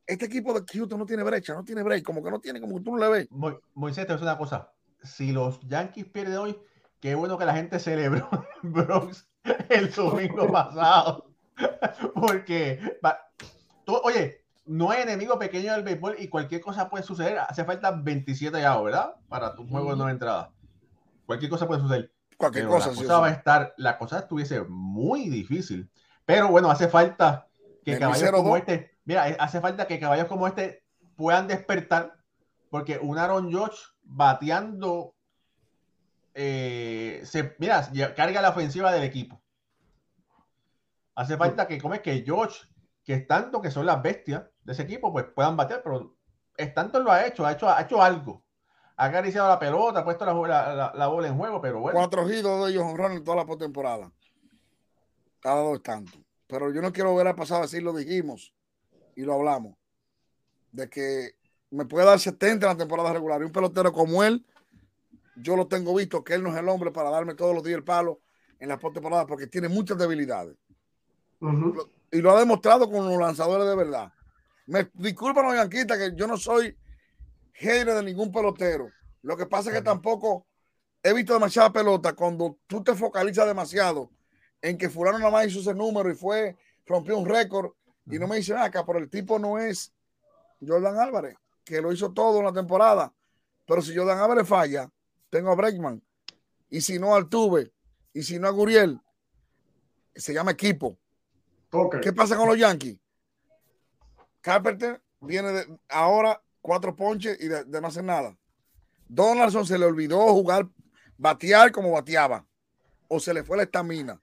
[0.05, 2.77] este equipo de Houston no tiene brecha, no tiene break, como que no tiene, como
[2.77, 3.27] que tú no le ves.
[3.73, 4.71] Moisés, te voy a una cosa.
[5.03, 6.59] Si los Yankees pierden hoy,
[6.99, 8.29] qué bueno que la gente celebró
[8.63, 9.27] Bronx
[9.69, 11.31] el domingo pasado.
[12.13, 12.79] Porque,
[13.85, 17.37] oye, no hay enemigo pequeño del béisbol y cualquier cosa puede suceder.
[17.39, 19.15] Hace falta 27 ya, ¿verdad?
[19.29, 20.51] Para tu juego de nueva entrada.
[21.25, 22.89] Cualquier cosa puede suceder cualquier cosa.
[22.89, 25.89] La cosa va a estar, la cosa estuviese muy difícil.
[26.25, 27.47] Pero bueno, hace falta
[27.83, 30.83] que caballos como este, mira, eh, hace falta que caballos como este
[31.15, 32.15] puedan despertar,
[32.69, 35.15] porque un Aaron George bateando,
[36.33, 39.41] eh, se, mira, carga la ofensiva del equipo.
[41.15, 42.67] Hace falta que, como es que George,
[43.03, 46.17] que es tanto que son las bestias de ese equipo, pues puedan batear, pero
[46.57, 48.44] es tanto lo ha hecho, ha hecho, ha hecho algo
[48.97, 51.97] ha acariciado la pelota, ha puesto la, la, bola en juego, pero bueno.
[51.97, 54.11] Cuatro giros de ellos honraron en toda la postemporada.
[55.41, 56.17] Cada dos tanto.
[56.47, 58.53] Pero yo no quiero ver a pasado así, lo dijimos
[59.15, 59.75] y lo hablamos.
[60.71, 61.35] De que
[61.71, 63.41] me puede dar 70 en la temporada regular.
[63.41, 64.45] Y un pelotero como él,
[65.35, 67.77] yo lo tengo visto que él no es el hombre para darme todos los días
[67.77, 68.21] el palo
[68.59, 70.55] en la postemporada porque tiene muchas debilidades.
[72.11, 74.13] Y lo ha demostrado con los lanzadores de verdad.
[74.67, 76.75] Me disculpan los yanquistas que yo no soy
[77.55, 78.91] hater de ningún pelotero.
[79.21, 80.45] Lo que pasa es que tampoco
[81.01, 84.11] he visto demasiada pelota cuando tú te focalizas demasiado
[84.61, 87.71] en que fulano nada más hizo ese número y fue, rompió un récord
[88.07, 89.93] y no me dicen acá, pero el tipo no es
[90.65, 93.13] Jordan Álvarez, que lo hizo todo en la temporada.
[93.65, 94.91] Pero si Jordan Álvarez falla,
[95.29, 96.01] tengo a Breckman.
[96.69, 97.71] Y si no al Tuve,
[98.13, 98.99] y si no a Guriel,
[100.13, 100.97] se llama equipo.
[102.01, 102.97] ¿Qué pasa con los Yankees?
[104.41, 108.35] Carpenter viene de ahora cuatro ponches y de, no hacer nada.
[109.07, 110.67] Donaldson se le olvidó jugar,
[111.15, 112.43] batear como bateaba.
[113.07, 114.19] O se le fue la estamina.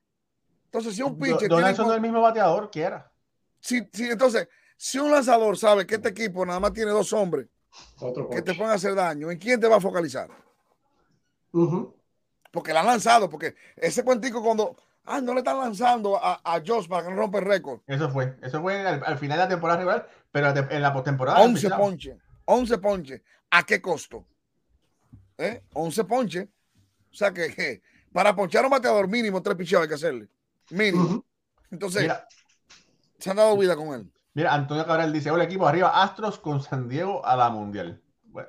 [0.64, 1.48] Entonces, si un pitcher.
[1.48, 3.12] Donaldson no es el mismo bateador, quiera.
[3.60, 7.46] Sí, sí, entonces, si un lanzador sabe que este equipo nada más tiene dos hombres
[8.32, 10.28] que te pueden hacer daño, ¿en quién te va a focalizar?
[12.50, 14.74] Porque la han lanzado, porque ese cuentico cuando
[15.04, 17.82] ah, no le están lanzando a, a Josh para que no rompa el récord.
[17.86, 21.40] Eso fue, eso fue al, final de la temporada rival, pero en la postemporada.
[21.40, 23.22] 11 ponches, 11 ponches.
[23.50, 24.26] ¿A qué costo?
[25.38, 25.62] ¿Eh?
[25.74, 26.48] 11 ponches.
[27.10, 27.82] O sea que,
[28.12, 30.28] para ponchar a un bateador mínimo, tres picheos hay que hacerle.
[30.70, 31.24] Mínimo.
[31.70, 32.10] Entonces,
[33.18, 34.10] se han dado vida con él.
[34.34, 38.00] Mira, Antonio Cabral dice: Hola, equipo, arriba Astros con San Diego a la Mundial.
[38.24, 38.48] Bueno,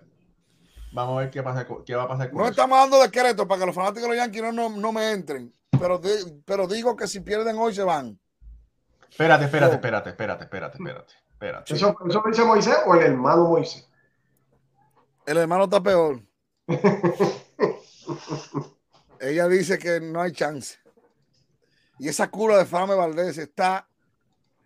[0.93, 3.59] vamos a ver qué, pasa, qué va a pasar con No estamos dando decreto para
[3.59, 5.99] que los fanáticos de los Yankees no, no, me entren, pero,
[6.45, 8.17] pero digo que si pierden hoy se van.
[9.09, 11.13] Espérate, espérate, espérate, espérate, espérate, espérate.
[11.43, 11.73] Espérate.
[11.73, 13.89] ¿Eso, ¿Eso lo dice Moisés o el hermano Moisés?
[15.25, 16.21] El hermano está peor.
[19.19, 20.77] Ella dice que no hay chance.
[21.99, 23.87] Y esa cura de Fame Valdés está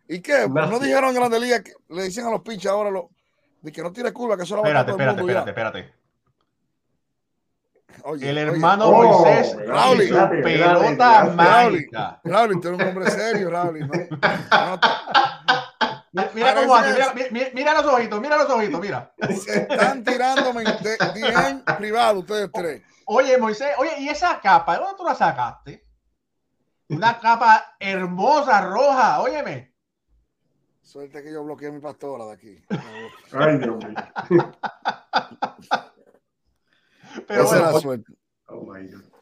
[0.08, 0.48] ¿Y qué?
[0.50, 3.10] No dijeron en Grande Liga que le dicen a los pinches ahora lo,
[3.62, 5.98] de que no tiene curva, que eso va a todo espérate, el mundo espérate, espérate.
[8.04, 9.10] Oye, el hermano oye.
[9.10, 12.22] Moisés oh, Raúl, pelota mágica.
[12.24, 13.80] Raúl, tú eres un hombre serio, Raúl.
[13.80, 13.88] ¿no?
[16.12, 16.94] Mira, cómo hace,
[17.32, 19.14] mira, mira, los ojitos, mira los ojitos, mira.
[19.44, 22.84] Se están tirando bien privado ustedes tres.
[23.06, 24.74] Oye, Moisés, oye, ¿y esa capa?
[24.74, 25.86] ¿De dónde tú la sacaste?
[26.90, 29.74] Una capa hermosa, roja, óyeme.
[30.82, 32.64] Suerte que yo bloqueé a mi pastora de aquí.
[33.34, 34.52] Ay, Dios mío.
[37.28, 38.14] Pero Esa suerte.
[38.48, 38.74] Oh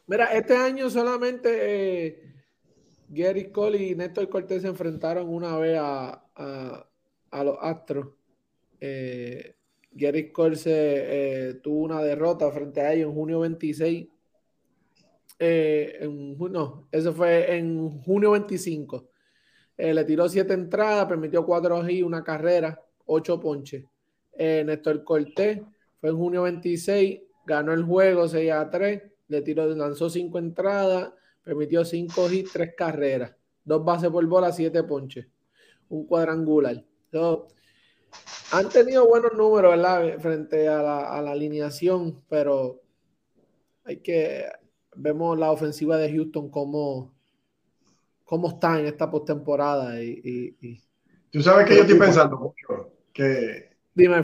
[0.06, 2.35] Mira, este año solamente eh,
[3.08, 8.08] Gary Cole y Néstor Cortés se enfrentaron una vez a, a, los Astros.
[8.80, 9.54] Eh,
[9.92, 10.70] Gary Cole se,
[11.48, 14.08] eh, tuvo una derrota frente a ellos en junio 26.
[15.38, 19.08] en, no, eso fue en junio 25.
[19.78, 23.84] Eh, le tiró siete entradas, permitió cuatro y una carrera, ocho ponches.
[24.32, 25.60] Eh, Néstor Cortés
[26.00, 31.12] fue en junio 26, ganó el juego 6 a 3, le tiró, lanzó cinco entradas,
[31.46, 33.32] permitió cinco hits, tres carreras,
[33.64, 35.28] dos bases por bola, siete ponches,
[35.88, 36.84] un cuadrangular.
[38.50, 40.18] han tenido buenos números, ¿verdad?
[40.18, 42.82] Frente a la, a la alineación, pero
[43.84, 44.46] hay que
[44.96, 47.14] vemos la ofensiva de Houston como
[48.24, 50.02] cómo está en esta postemporada.
[50.02, 50.82] Y, y,
[51.30, 52.92] Tú sabes que yo estoy pensando mucho.
[53.12, 54.20] Que Dime,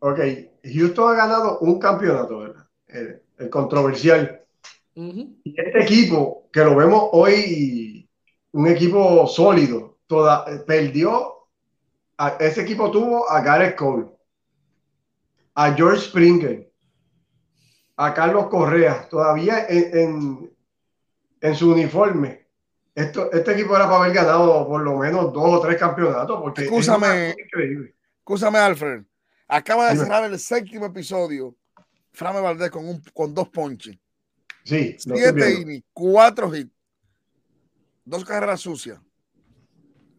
[0.00, 0.18] Ok,
[0.64, 2.66] Houston ha ganado un campeonato, ¿verdad?
[2.88, 4.44] El, controversial.
[4.94, 8.08] Y este equipo, que lo vemos hoy,
[8.52, 11.36] un equipo sólido, toda, perdió.
[12.18, 14.06] A, ese equipo tuvo a Gareth Cole,
[15.54, 16.70] a George Springer,
[17.96, 20.56] a Carlos Correa, todavía en, en,
[21.40, 22.40] en su uniforme
[22.94, 26.40] este equipo era para haber ganado por lo menos dos o tres campeonatos.
[26.40, 27.34] Porque escúchame,
[28.18, 29.02] escúchame, Alfred.
[29.48, 31.56] Acaba de cerrar el séptimo episodio.
[32.12, 33.96] Frame Valdés con, un, con dos ponches.
[34.64, 34.96] Sí.
[34.98, 36.72] Siete innings, cuatro hits,
[38.04, 39.00] dos carreras sucias,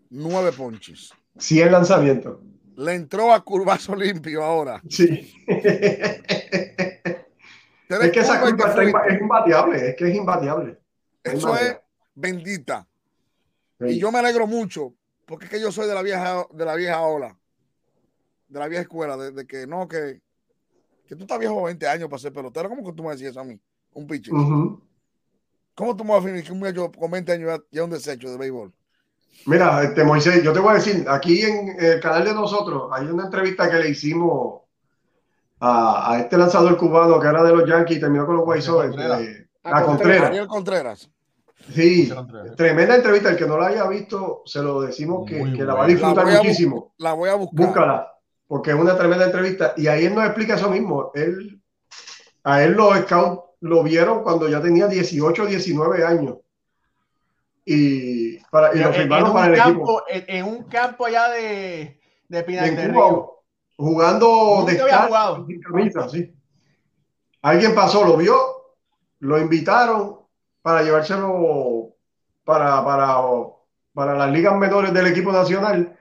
[0.09, 1.13] nueve ponches.
[1.37, 2.39] Cien lanzamientos.
[2.75, 4.81] Le entró a curvazo limpio ahora.
[4.89, 5.33] Sí.
[7.87, 8.73] es que esa curva
[9.07, 10.79] es imbateable, es que es imbateable.
[11.23, 11.77] Eso es
[12.13, 12.87] bendita.
[13.79, 14.93] Y yo me alegro mucho,
[15.25, 17.37] porque es que yo soy de la vieja, de la vieja ola,
[18.47, 20.21] de la vieja escuela, de, que no, que,
[21.07, 22.69] que tú estás viejo 20 años para ser pelotero.
[22.69, 23.59] ¿Cómo que tú me decías eso a mí?
[23.93, 24.33] Un pitcher.
[25.75, 27.91] ¿Cómo tú me vas a definir que un muchacho con 20 años ya es un
[27.91, 28.71] desecho de béisbol?
[29.45, 33.07] Mira, este Moisés, yo te voy a decir, aquí en el canal de nosotros hay
[33.07, 34.61] una entrevista que le hicimos
[35.59, 38.95] a, este lanzador cubano que era de los Yankees y terminó con los White Sox,
[38.97, 40.47] eh, a Contreras.
[40.47, 41.09] Contreras.
[41.73, 42.11] Sí,
[42.57, 43.29] tremenda entrevista.
[43.29, 46.93] El que no la haya visto, se lo decimos que, la va a disfrutar muchísimo.
[46.97, 47.65] la voy a buscar.
[47.65, 48.13] Búscala.
[48.47, 49.73] porque es una tremenda entrevista.
[49.77, 51.11] Y ahí él nos explica eso mismo.
[51.13, 51.61] Él,
[52.43, 56.37] a él los scouts lo vieron cuando ya tenía 18, 19 años.
[57.63, 60.31] Y, para, y lo firmaron para el campo, equipo.
[60.31, 63.37] En, un campo allá de, de Pinar del Río.
[63.77, 64.77] Jugando de
[65.61, 66.33] camisa, sí.
[67.41, 68.35] Alguien pasó, lo vio,
[69.19, 70.19] lo invitaron
[70.61, 71.95] para llevárselo
[72.43, 73.21] para, para,
[73.93, 75.97] para las ligas menores del equipo nacional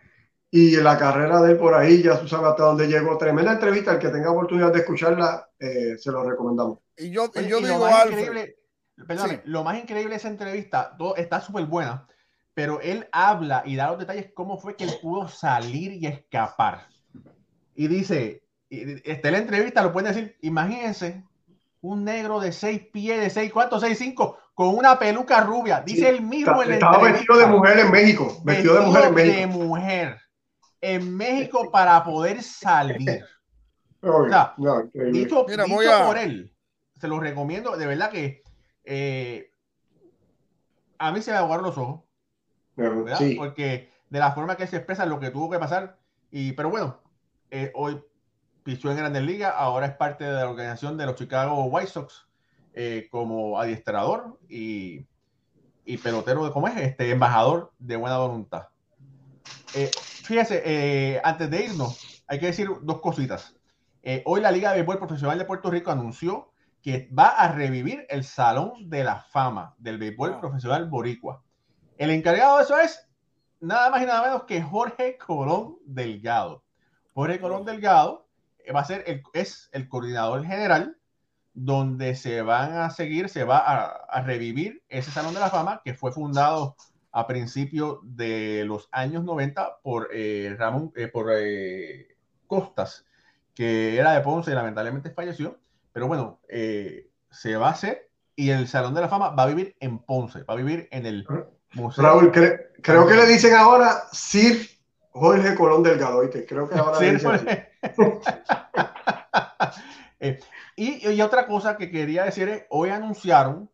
[0.50, 3.16] y la carrera de él por ahí, ya tú sabes hasta dónde llegó.
[3.16, 6.78] Tremenda entrevista, el que tenga oportunidad de escucharla, eh, se lo recomendamos.
[6.96, 8.56] Y yo, yo digo, lo más, increíble,
[9.44, 12.06] lo más increíble de esa entrevista, todo está súper buena,
[12.52, 16.88] pero él habla y da los detalles cómo fue que él pudo salir y escapar.
[17.76, 21.24] Y dice, está en la entrevista, lo pueden decir, imagínense
[21.80, 23.80] un negro de seis pies, de seis, ¿cuántos?
[23.80, 25.80] Seis, cinco, con una peluca rubia.
[25.80, 26.60] Dice el mismo.
[26.62, 28.36] estaba vestido de mujer en México.
[28.44, 29.36] Vestido, de mujer en México.
[29.38, 30.20] De mujer.
[30.80, 33.24] En México para poder salir.
[34.02, 34.54] o sea,
[35.12, 36.54] dicho, por él,
[37.00, 37.76] se lo recomiendo.
[37.76, 38.42] De verdad que
[38.84, 39.52] eh,
[40.98, 42.02] a mí se me aguaron los ojos.
[43.36, 45.98] Porque de la forma que se expresa lo que tuvo que pasar.
[46.30, 47.00] Y, pero bueno,
[47.50, 48.00] eh, hoy
[48.62, 52.28] pichó en Grandes Ligas, ahora es parte de la organización de los Chicago White Sox
[52.74, 55.06] eh, como adiestrador y,
[55.84, 56.76] y, pelotero de, ¿cómo es?
[56.76, 58.68] Este embajador de buena voluntad.
[59.74, 59.90] Eh,
[60.24, 63.56] fíjese, eh, antes de irnos, hay que decir dos cositas.
[64.24, 68.24] hoy la Liga de Béisbol Profesional de Puerto Rico anunció que va a revivir el
[68.24, 71.42] Salón de la Fama del Béisbol Profesional Boricua.
[71.98, 73.06] El encargado de eso es
[73.60, 76.64] nada más y nada menos que Jorge Colón Delgado.
[77.12, 78.26] Jorge Colón Delgado
[78.74, 80.96] va a ser el, es el coordinador general
[81.52, 85.94] donde se van a seguir, se va a, revivir ese Salón de la Fama que
[85.94, 86.76] fue fundado
[87.12, 93.04] a principios de los años 90 por eh, Ramón, eh, por eh, Costas,
[93.54, 95.58] que era de Ponce y lamentablemente falleció,
[95.92, 99.76] pero bueno, se va a hacer y el Salón de la Fama va a vivir
[99.80, 101.26] en Ponce, va a vivir en el
[101.74, 102.02] Museo.
[102.02, 104.68] Raúl, creo que le dicen ahora Sir
[105.10, 106.46] Jorge Colón Delgado, ¿viste?
[106.46, 107.40] creo que ahora le dicen
[110.22, 110.38] Eh,
[110.76, 113.70] y, otra cosa que quería decir es, hoy anunciaron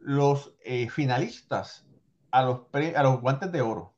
[0.00, 0.54] los
[0.90, 1.87] finalistas
[2.30, 3.94] a los, a los guantes de oro.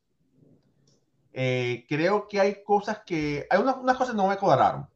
[1.33, 4.89] Eh, creo que hay cosas que, hay unas, cosas que no me cuadraron.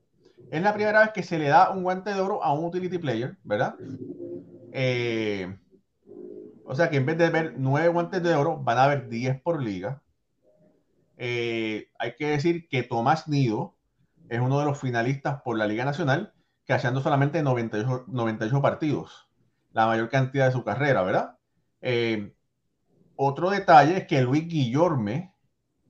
[0.51, 2.99] Es la primera vez que se le da un guante de oro a un utility
[2.99, 3.76] player, ¿verdad?
[6.66, 9.41] o sea que en vez de ver nueve guantes de oro, van a haber diez
[9.41, 10.03] por liga.
[11.16, 13.74] hay que decir que Tomás Nido
[14.28, 16.32] es uno de los finalistas por la Liga Nacional,
[16.66, 19.28] cachando solamente 98, 98 partidos,
[19.72, 21.39] la mayor cantidad de su carrera, ¿verdad?
[21.82, 22.35] Eh,
[23.16, 25.34] otro detalle es que Luis Guillorme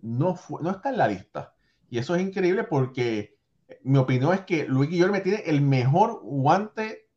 [0.03, 1.55] no, no está en la lista.
[1.89, 3.37] Y eso es increíble porque
[3.83, 7.09] mi opinión es que Luis Guillorme tiene el mejor guante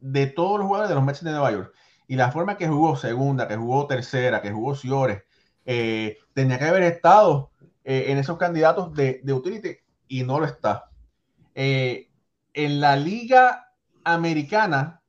[0.00, 1.74] de todos los jugadores de los Mets de Nueva York.
[2.06, 5.22] Y la forma que jugó segunda, que jugó tercera, que jugó Ciores,
[5.64, 7.52] eh, tenía que haber estado
[7.84, 9.76] eh, en esos candidatos de, utility
[10.08, 10.90] y no lo está.
[11.54, 12.10] Eh,
[12.52, 13.72] en la Liga
[14.02, 15.02] Americana,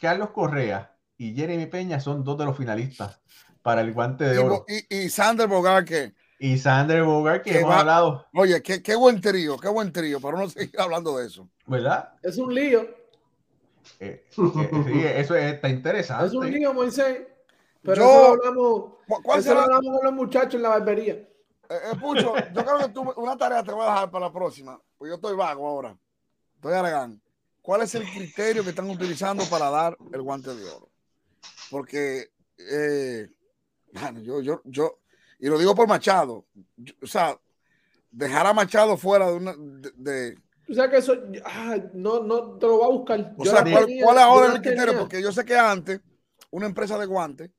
[0.00, 3.20] Carlos Correa y Jeremy Peña son dos de los finalistas
[3.62, 4.64] para el guante de oro.
[4.88, 6.14] Y, Sander Bogar que.
[6.38, 8.26] Y Sander Bogar que, hemos hablado.
[8.34, 11.48] Oye, qué, qué, buen trío, qué buen trío, para no seguir hablando de eso.
[11.66, 12.12] ¿Verdad?
[12.22, 12.82] Es un lío.
[14.00, 16.26] Eh, eh, sí, eso está interesante.
[16.26, 17.26] Es un lío, Moisés.
[17.82, 21.12] Pero Yo, eso hablamos, eso lo hablamos con los muchachos en la barbería.
[21.14, 21.28] Eh,
[21.92, 24.80] eh, Pucho, yo creo que tú, una tarea te voy a dejar para la próxima,
[24.98, 25.96] pues yo estoy vago ahora.
[26.54, 27.20] Estoy alegando.
[27.62, 30.88] ¿Cuál es el criterio que están utilizando para dar el guante de oro?
[31.70, 33.28] Porque, eh,
[34.22, 35.00] yo, yo, yo,
[35.38, 36.46] y lo digo por Machado,
[37.02, 37.38] o sea,
[38.10, 40.38] dejar a Machado fuera de una, de,
[40.68, 41.14] o sea que eso
[41.44, 43.34] ah, no, no te lo va a buscar.
[43.36, 44.98] O sea, ¿cuál, ¿cuál, ahora es el criterio?
[44.98, 46.00] Porque yo sé que antes
[46.50, 47.50] una empresa de guantes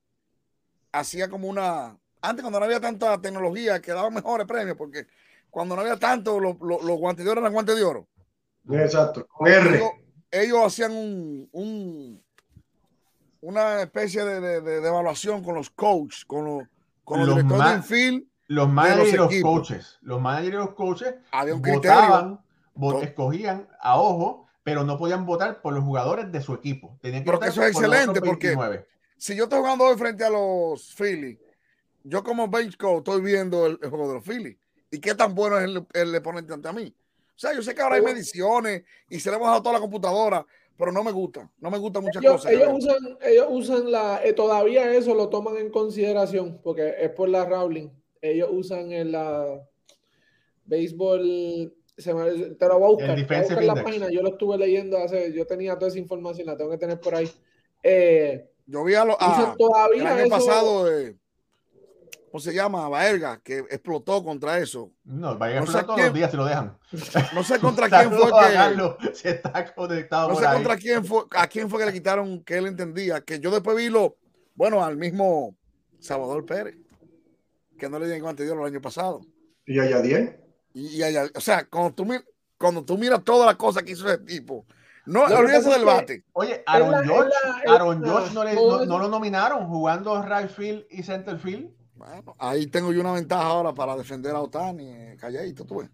[0.91, 5.07] hacía como una, antes cuando no había tanta tecnología que daban mejores premios, porque
[5.49, 8.07] cuando no había tanto, los, guantes de oro eran guantes de oro.
[8.69, 9.81] Exacto, con R.
[10.29, 12.21] Ellos, hacían un,
[13.47, 16.67] una especie de, evaluación con los coaches, con los,
[17.05, 18.27] con los, directores de infield.
[18.47, 19.99] Los managers y los coaches.
[20.01, 22.41] Los managers y los coaches había un votaban,
[23.01, 26.97] escogían a ojo, pero no podían votar por los jugadores de su equipo.
[27.01, 28.85] Tenían que porque eso es excelente, porque
[29.17, 31.39] si yo estoy jugando hoy frente a los Phillies
[32.03, 34.57] yo como bench coach estoy viendo el, juego de los Phillies
[34.91, 36.95] y qué tan bueno es el, el oponente ante a mí.
[37.35, 39.79] O sea, yo sé que ahora hay mediciones y se le hemos dado toda la
[39.81, 40.45] computadora,
[40.77, 42.51] pero no me gusta, no me gustan muchas cosas.
[42.51, 47.29] Ellos usan, ellos usan la, eh, todavía eso lo toman en consideración, porque es por
[47.29, 47.89] la Rowling.
[48.21, 49.61] Ellos usan en la,
[50.67, 54.29] béisbol, se me, te lo voy a buscar, voy a buscar la página, yo lo
[54.29, 57.29] estuve leyendo hace, yo tenía toda esa información, la tengo que tener por ahí.
[57.81, 59.17] Eh, yo vi a lo,
[59.57, 61.15] todavía el año pasado, eh,
[62.37, 62.87] ¿cómo se llama?
[62.87, 64.91] Baerga, que explotó contra eso.
[65.03, 66.77] No, Baerga no todos los días si lo dejan.
[67.33, 69.15] No sé contra quién fue que.
[69.15, 72.59] se está conectado no sé contra quién fue, a quién fue que le quitaron que
[72.59, 73.21] él entendía.
[73.21, 74.17] Que yo después vi lo,
[74.53, 75.55] bueno, al mismo
[75.99, 76.75] Salvador Pérez,
[77.75, 79.21] que no le dieron ante Dios el año pasado.
[79.65, 80.39] ¿Y a Yadier?
[80.75, 82.07] Y, y o sea, cuando tú,
[82.59, 84.63] cuando tú miras todas las cosas que hizo ese tipo,
[85.07, 86.23] no, olvídese del bate.
[86.33, 87.31] Oye, Aaron George,
[87.67, 91.76] Aaron George no, le, no, lo nominaron jugando right field y center field.
[91.97, 95.89] Bueno, ahí tengo yo una ventaja ahora para defender a Otani, calladito, tú ves.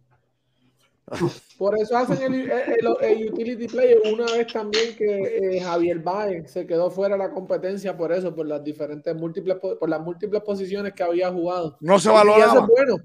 [1.57, 6.89] Por eso hacen el, utility player una vez también que eh, Javier Baez se quedó
[6.89, 11.03] fuera de la competencia por eso, por las diferentes múltiples, por las múltiples posiciones que
[11.03, 11.77] había jugado.
[11.81, 12.45] No se valora.
[12.45, 12.95] Eso es bueno.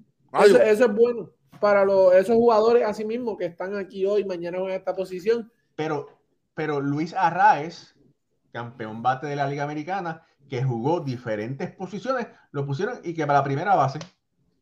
[0.44, 1.30] Eso, es bueno
[1.60, 6.08] para los, esos jugadores así mismo que están aquí hoy, mañana en esta posición pero,
[6.54, 7.94] pero Luis Arraez,
[8.50, 13.40] campeón bate de la Liga Americana, que jugó diferentes posiciones, lo pusieron y que para
[13.40, 13.98] la primera base.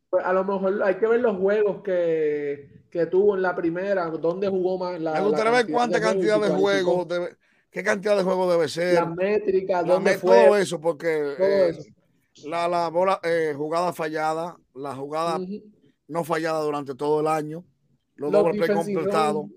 [0.09, 4.05] Pues a lo mejor hay que ver los juegos que, que tuvo en la primera,
[4.09, 4.99] dónde jugó más.
[4.99, 7.37] La, Me gustaría ver cuánta cantidad de juegos, debe,
[7.69, 8.93] qué cantidad de juegos debe ser.
[8.95, 10.45] La métrica, dónde fue.
[10.45, 11.77] Todo eso, porque eh,
[12.45, 15.39] La, la, bola, eh, jugada fallada, la jugada
[16.07, 17.65] no fallada durante todo el año,
[18.15, 19.47] los, los doble play completados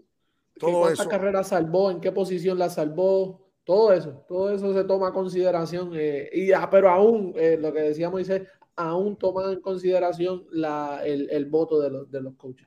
[0.60, 1.90] todo ¿Cuántas carreras salvó?
[1.90, 3.39] ¿En qué posición la salvó?
[3.64, 5.90] Todo eso, todo eso se toma en consideración.
[5.94, 8.46] Eh, y, ah, pero aún, eh, lo que decíamos, dice,
[8.76, 12.66] aún toma en consideración la, el, voto de los, de los coaches.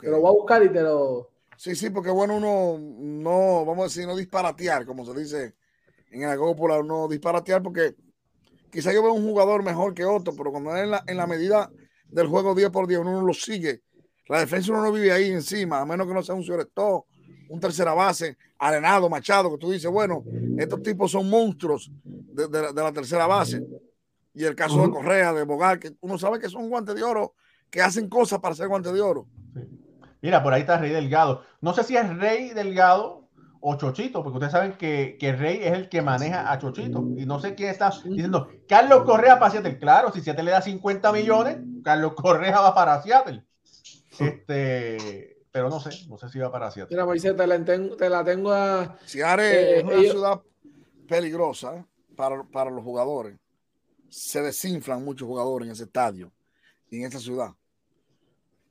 [0.00, 1.30] Te lo voy a buscar y te lo.
[1.56, 5.54] Sí, sí, porque bueno, uno no, vamos a decir, no disparatear, como se dice
[6.10, 7.94] en el popular, no disparatear, porque
[8.72, 11.26] quizá yo veo un jugador mejor que otro, pero cuando es en la, en la
[11.26, 11.70] medida
[12.08, 13.82] del juego día por día, uno lo sigue.
[14.26, 17.06] La defensa uno no vive ahí encima, a menos que no sea un todo
[17.50, 20.22] un tercera base, Arenado, Machado, que tú dices, bueno,
[20.56, 23.66] estos tipos son monstruos de, la tercera base.
[24.32, 27.34] Y el caso de Correa, de Bogar, que uno sabe que son guantes de oro,
[27.68, 29.26] que hacen cosas para ser guantes de oro.
[30.22, 31.42] Mira, por ahí está Rey Delgado.
[31.60, 33.28] No sé si es Rey Delgado
[33.60, 37.00] o Chochito, porque ustedes saben que, que Rey es el que maneja a Chochito.
[37.16, 39.78] Y no sé quién está diciendo, Carlos Correa para Seattle.
[39.78, 43.42] Claro, si Seattle le da 50 millones, Carlos Correa va para Seattle.
[44.20, 46.94] Este, pero no sé, no sé si va para Seattle.
[46.94, 48.96] Mira, Moisés, te la, tengo, te la tengo a.
[49.04, 50.42] Seattle es una ciudad
[51.08, 51.84] peligrosa ¿eh?
[52.16, 53.36] para, para, los jugadores.
[54.08, 56.32] Se desinflan muchos jugadores en ese estadio
[56.88, 57.52] y en esa ciudad.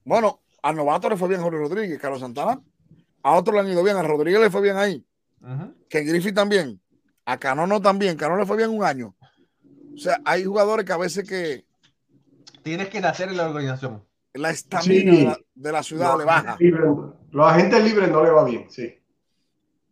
[0.05, 2.61] Bueno, a novato le fue bien a Jorge Rodríguez, Carlos Santana.
[3.23, 5.05] A otros le han ido bien, a Rodríguez le fue bien ahí.
[5.89, 6.81] Que Griffith también.
[7.25, 8.15] A Canono también.
[8.15, 9.15] Canono le fue bien un año.
[9.93, 11.65] O sea, hay jugadores que a veces que.
[12.63, 14.03] Tienes que nacer en la organización
[14.33, 16.57] la estamina de, la, ciudad le baja.
[17.31, 18.95] los agentes libres no le va bien, sí.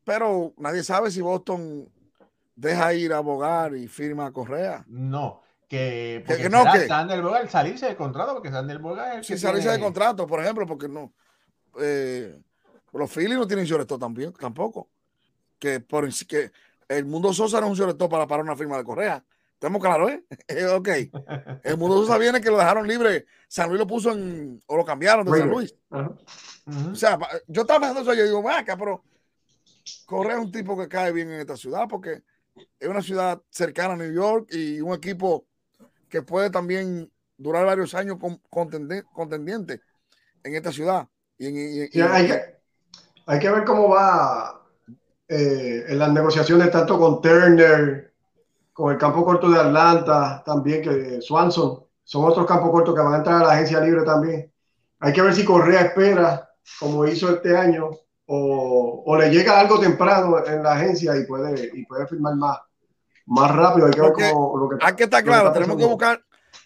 [0.04, 1.90] Pero nadie sabe si Boston
[2.56, 4.86] deja ir a abogar y firma a Correa.
[4.88, 9.70] No, que, que, no, que Sander salirse del contrato, porque Sander Bogar es el salirse
[9.70, 11.12] del contrato, por ejemplo, porque no.
[11.80, 12.40] Eh,
[12.94, 14.88] los Phillies no tienen Lloretó también, tampoco.
[15.60, 16.52] Que, por, que
[16.88, 19.24] el mundo Sosa no es un para parar una firma de Correa.
[19.58, 20.12] Estamos claros,
[20.48, 20.68] ¿eh?
[20.68, 20.90] ok.
[21.64, 23.26] El mundo Sosa viene que lo dejaron libre.
[23.48, 24.62] San Luis lo puso en.
[24.68, 25.76] o lo cambiaron de San Luis.
[25.90, 28.14] O sea, yo estaba pensando eso.
[28.14, 29.04] Yo digo, acá, pero
[30.06, 32.22] Correa es un tipo que cae bien en esta ciudad porque
[32.80, 35.48] es una ciudad cercana a New York y un equipo
[36.08, 38.40] que puede también durar varios años con,
[39.12, 39.82] contendiente
[40.44, 41.08] en esta ciudad.
[41.40, 42.42] Y, hay, que,
[43.26, 44.68] hay, que, ver cómo va
[45.28, 48.14] eh, en las negociaciones tanto con Turner
[48.78, 53.16] con el campo corto de Atlanta también, que Swanson, son otros campos cortos que van
[53.16, 54.54] a entrar a la agencia libre también.
[55.00, 56.48] Hay que ver si Correa espera,
[56.80, 57.90] como hizo este año,
[58.28, 62.60] o, o le llega algo temprano en la agencia y puede, y puede firmar más,
[63.26, 63.88] más rápido.
[63.88, 66.24] Hay que ver cómo, lo que, hay que estar claro, tenemos que buscar,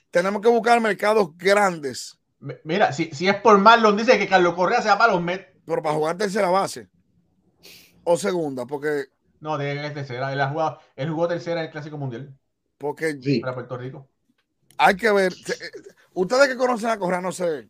[0.10, 2.20] tenemos que buscar mercados grandes.
[2.66, 5.48] Mira, si, si es por Marlon, dice que Carlos Correa se va para los Mets.
[5.66, 6.90] Pero para jugar tercera base
[8.04, 9.06] o segunda, porque
[9.42, 10.32] no, de tercera.
[10.32, 12.34] Él, ha jugado, él jugó tercera en el Clásico Mundial.
[12.78, 14.08] Porque para Puerto Rico.
[14.78, 15.34] Hay que ver.
[15.34, 15.72] Eh,
[16.14, 17.70] ustedes que conocen a Correa, no sé.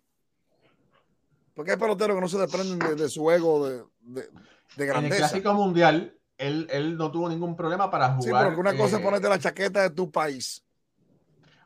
[1.53, 5.15] Porque hay peloteros que no se desprenden de, su ego de, de, grandeza.
[5.15, 8.43] En el Clásico Mundial, él, él, no tuvo ningún problema para jugar.
[8.43, 10.63] Sí, pero una cosa es eh, ponerte la chaqueta de tu país.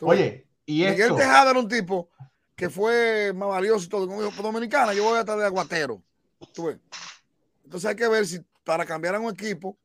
[0.02, 1.16] Oye, y Miguel esto...
[1.16, 2.10] Tejada era un tipo
[2.56, 4.08] que fue más valioso y todo.
[4.08, 6.02] Como dijo, dominicana, yo voy a estar de aguatero.
[7.64, 9.78] Entonces hay que ver si para cambiar a un equipo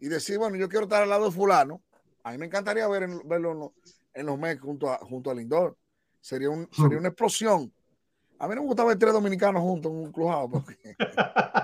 [0.00, 1.82] y decir, bueno, yo quiero estar al lado de fulano,
[2.22, 3.70] a mí me encantaría ver verlo en, los,
[4.14, 5.76] en los junto a, junto al Lindor.
[6.20, 7.72] Sería, un, sería una explosión
[8.38, 10.96] A mí no me gusta ver tres dominicanos juntos en un clubhouse porque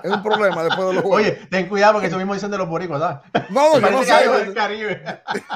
[0.04, 1.20] es un problema después de los juegos.
[1.20, 3.50] Oye, ten cuidado porque eso mismo dicen de los boricuas, ¿sabes?
[3.50, 4.44] No, yo no sé.
[4.44, 5.02] del Caribe.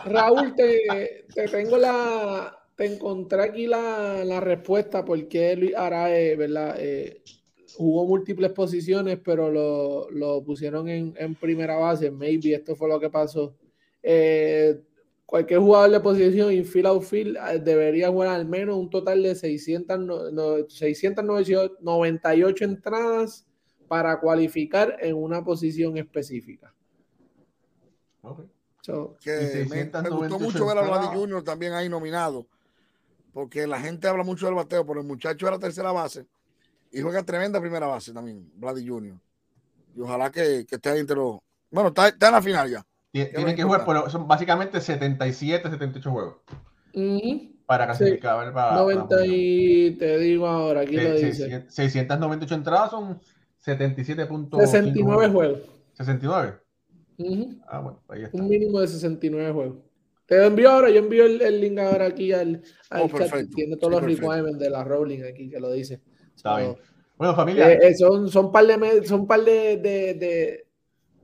[0.04, 2.58] Raúl, te, te tengo la.
[2.74, 6.74] Te encontré aquí la, la respuesta porque Luis Arae, ¿verdad?
[6.78, 7.22] Eh,
[7.76, 12.10] jugó múltiples posiciones, pero lo, lo pusieron en, en, primera base.
[12.10, 13.54] Maybe esto fue lo que pasó.
[14.02, 14.80] Eh,
[15.26, 20.32] cualquier jugador de posición, infield, outfield, eh, debería jugar al menos un total de 600,
[20.32, 23.46] no, 698 entradas
[23.88, 26.72] para cualificar en una posición específica.
[28.22, 28.46] Okay.
[28.80, 32.46] So, que me, me, gustó mucho ver a Vladi Junior también ahí nominado,
[33.32, 36.26] porque la gente habla mucho del bateo, pero el muchacho era tercera base
[36.96, 39.18] y juega tremenda primera base también, Vladi Junior.
[39.94, 41.38] Y ojalá que, que esté ahí entre los.
[41.70, 42.86] Bueno, está, está en la final ya.
[43.12, 46.36] Tienen que jugar, pero son básicamente 77, 78 juegos.
[46.94, 47.56] Uh -huh.
[47.66, 48.46] Para clasificar.
[48.46, 48.54] Sí.
[48.54, 51.66] Para, 90 para y te digo ahora, aquí lo dice.
[51.68, 53.20] 698 entradas son
[53.58, 54.58] 77 puntos.
[54.60, 55.60] 69 juegos.
[55.92, 56.54] 69.
[57.18, 57.62] Uh -huh.
[57.68, 58.38] Ah, bueno, ahí está.
[58.38, 59.76] Un mínimo de 69 juegos.
[60.24, 63.50] Te envío ahora, yo envío el, el link ahora aquí al, al oh, chat.
[63.54, 64.28] Tiene todos sí, los perfecto.
[64.28, 66.00] requirements de la Rowling aquí que lo dice.
[66.36, 66.76] Está bien.
[67.16, 67.72] Bueno, familia.
[67.72, 70.66] Eh, eh, son, son par de, son par de, de, de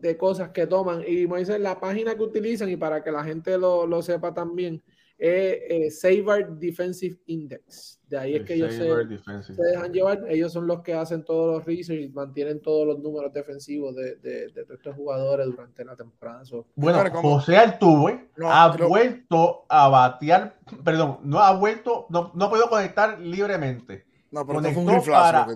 [0.03, 1.03] de cosas que toman.
[1.07, 4.83] Y Moisés, la página que utilizan, y para que la gente lo, lo sepa también,
[5.17, 8.01] es eh, Saber Defensive Index.
[8.09, 10.25] De ahí es que ellos se, se, dejan llevar.
[10.29, 14.17] Ellos son los que hacen todos los research y mantienen todos los números defensivos de,
[14.17, 16.45] de, de estos jugadores durante la temporada.
[16.45, 22.51] So, bueno, José Altuve no, ha vuelto a batear, perdón, no ha vuelto, no, no
[22.51, 24.05] puedo conectar libremente.
[24.33, 25.47] No, pero no fue un para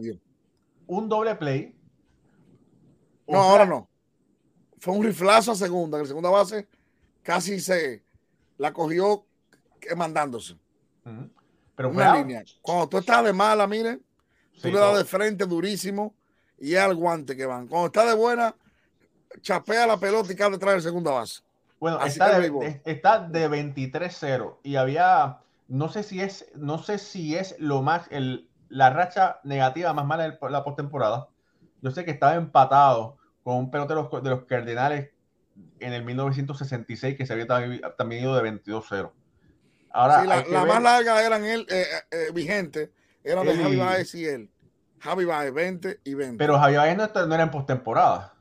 [0.87, 1.75] un doble play.
[3.27, 3.89] No, sea, ahora no
[4.87, 6.69] fue un riflazo a segunda, en la segunda base
[7.23, 8.05] casi se
[8.57, 9.27] la cogió
[9.97, 10.55] mandándose.
[11.05, 11.31] Uh -huh.
[11.75, 12.45] Pero una línea.
[12.63, 14.01] Cuando tú estás de mala, miren,
[14.55, 16.15] sí, tú le das de frente durísimo
[16.59, 17.67] y es al guante que van.
[17.67, 18.55] Cuando está de buena,
[19.43, 21.43] chapea la pelota y cae detrás de segunda base.
[21.81, 27.35] Bueno, está de, está de 23-0 y había, no sé si es, no sé si
[27.35, 31.29] es lo más, el, la racha negativa más mala de la postemporada.
[31.83, 35.11] Yo sé que estaba empatado con un pelotero de los Cardenales
[35.81, 37.47] en el 1966 que se había
[37.97, 39.13] también ido de 22-0.
[39.91, 40.73] Ahora, sí, la, la ver...
[40.73, 42.93] más larga eran él, eh, eh, vigente,
[43.25, 44.51] era de Javi Baez y él.
[44.99, 46.39] Javi Baez 20 y 20.
[46.39, 48.35] Pero Javi Baez no, no era en postemporada.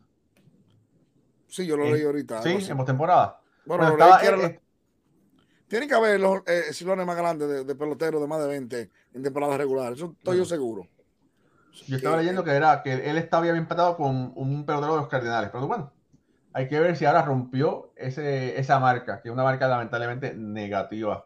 [1.48, 2.42] Sí, yo lo leí ahorita.
[2.42, 3.40] Sí, en postemporada.
[3.66, 4.62] Bueno, bueno estaba, que eh,
[5.76, 8.90] Tienen que haber los eh, silones más grandes de, de, peloteros de más de 20
[9.14, 9.92] en temporada regular.
[9.92, 10.88] Eso estoy yo seguro.
[11.86, 15.10] Yo estaba leyendo que era que él estaba bien empatado con un pelotero de los
[15.10, 15.92] Cardenales, pero bueno,
[16.54, 21.26] hay que ver si ahora rompió ese, esa marca, que es una marca lamentablemente negativa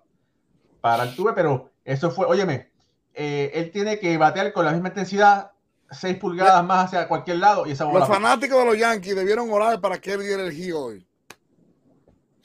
[0.81, 2.71] para Altuve, pero eso fue, óyeme,
[3.13, 5.51] eh, él tiene que batear con la misma intensidad
[5.91, 9.47] 6 pulgadas más hacia cualquier lado y esa bola Los fanáticos de los Yankees debieron
[9.51, 11.07] orar para que él diera el hit hoy.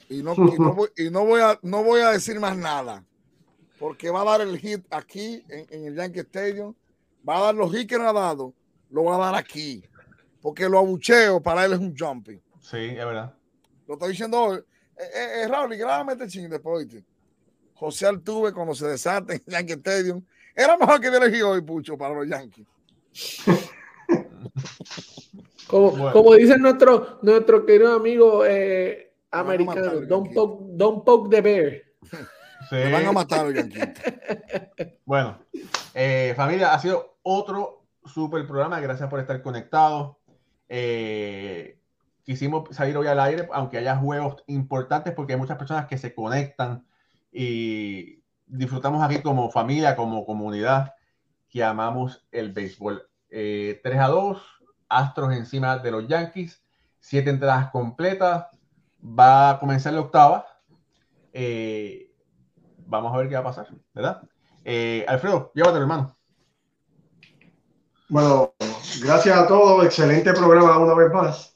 [0.09, 3.03] Y no, y no, voy, y no voy, a, no voy a decir más nada,
[3.79, 6.73] porque va a dar el hit aquí en, en el Yankee Stadium
[7.27, 8.53] va a dar los hits que no ha dado,
[8.89, 9.83] lo va a dar aquí.
[10.41, 12.39] Porque lo abucheo para él es un jumping.
[12.61, 13.33] Sí, es verdad.
[13.87, 14.57] Lo estoy diciendo hoy.
[14.57, 16.87] Eh, eh, eh Raúl, y grábame ching después.
[17.73, 20.23] José Altuve, cuando se desata en Yankee Stadium,
[20.55, 22.65] era mejor que elegí hoy, Pucho, para los Yankees.
[25.67, 26.13] como, bueno.
[26.13, 29.04] como, dice nuestro, nuestro querido amigo eh,
[29.39, 31.81] americano, don't poke, don't poke the bear.
[32.69, 32.77] Sí.
[32.77, 33.89] Me van a matar los Yankees.
[35.05, 35.37] Bueno,
[35.93, 38.79] eh, familia, ha sido otro super programa.
[38.79, 40.17] Gracias por estar conectados.
[40.67, 41.77] Eh,
[42.23, 46.15] quisimos salir hoy al aire, aunque haya juegos importantes, porque hay muchas personas que se
[46.15, 46.85] conectan
[47.31, 50.95] y disfrutamos aquí como familia, como comunidad,
[51.49, 53.07] que amamos el béisbol.
[53.29, 54.41] Eh, 3 a 2,
[54.87, 56.63] Astros encima de los Yankees,
[56.99, 58.47] siete entradas completas.
[59.07, 60.45] Va a comenzar la octava.
[61.31, 62.11] Eh,
[62.87, 64.21] vamos a ver qué va a pasar, ¿verdad?
[64.63, 66.17] Eh, Alfredo, llévatelo, hermano.
[68.09, 68.53] Bueno,
[69.01, 71.55] gracias a todos, excelente programa una vez más.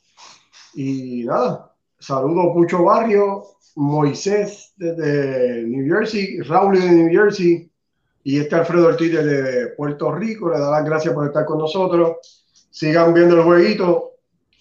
[0.74, 3.44] Y nada, saludo Pucho Barrio,
[3.76, 7.72] Moisés desde New Jersey, Raúl de New Jersey
[8.24, 10.50] y este Alfredo Ortiz de Puerto Rico.
[10.50, 12.18] Le da las gracias por estar con nosotros.
[12.70, 14.09] Sigan viendo el jueguito.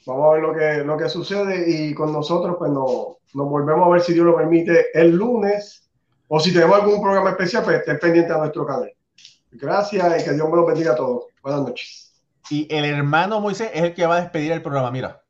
[0.09, 3.87] Vamos a ver lo que, lo que sucede y con nosotros pues nos, nos volvemos
[3.87, 5.87] a ver si Dios lo permite el lunes
[6.29, 8.91] o si tenemos algún programa especial, pues estén pendientes a nuestro canal.
[9.51, 11.25] Gracias y que Dios me los bendiga a todos.
[11.43, 12.15] Buenas noches.
[12.49, 15.23] Y el hermano Moisés es el que va a despedir el programa, mira.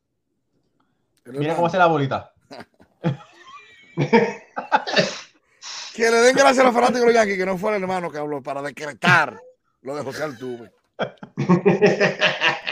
[1.25, 2.31] Mira cómo hace la bolita.
[3.97, 8.09] que le den gracias a los fanáticos de los Yankees, que no fue el hermano
[8.09, 9.37] que habló, para decretar
[9.81, 10.71] Lo de José Altuve.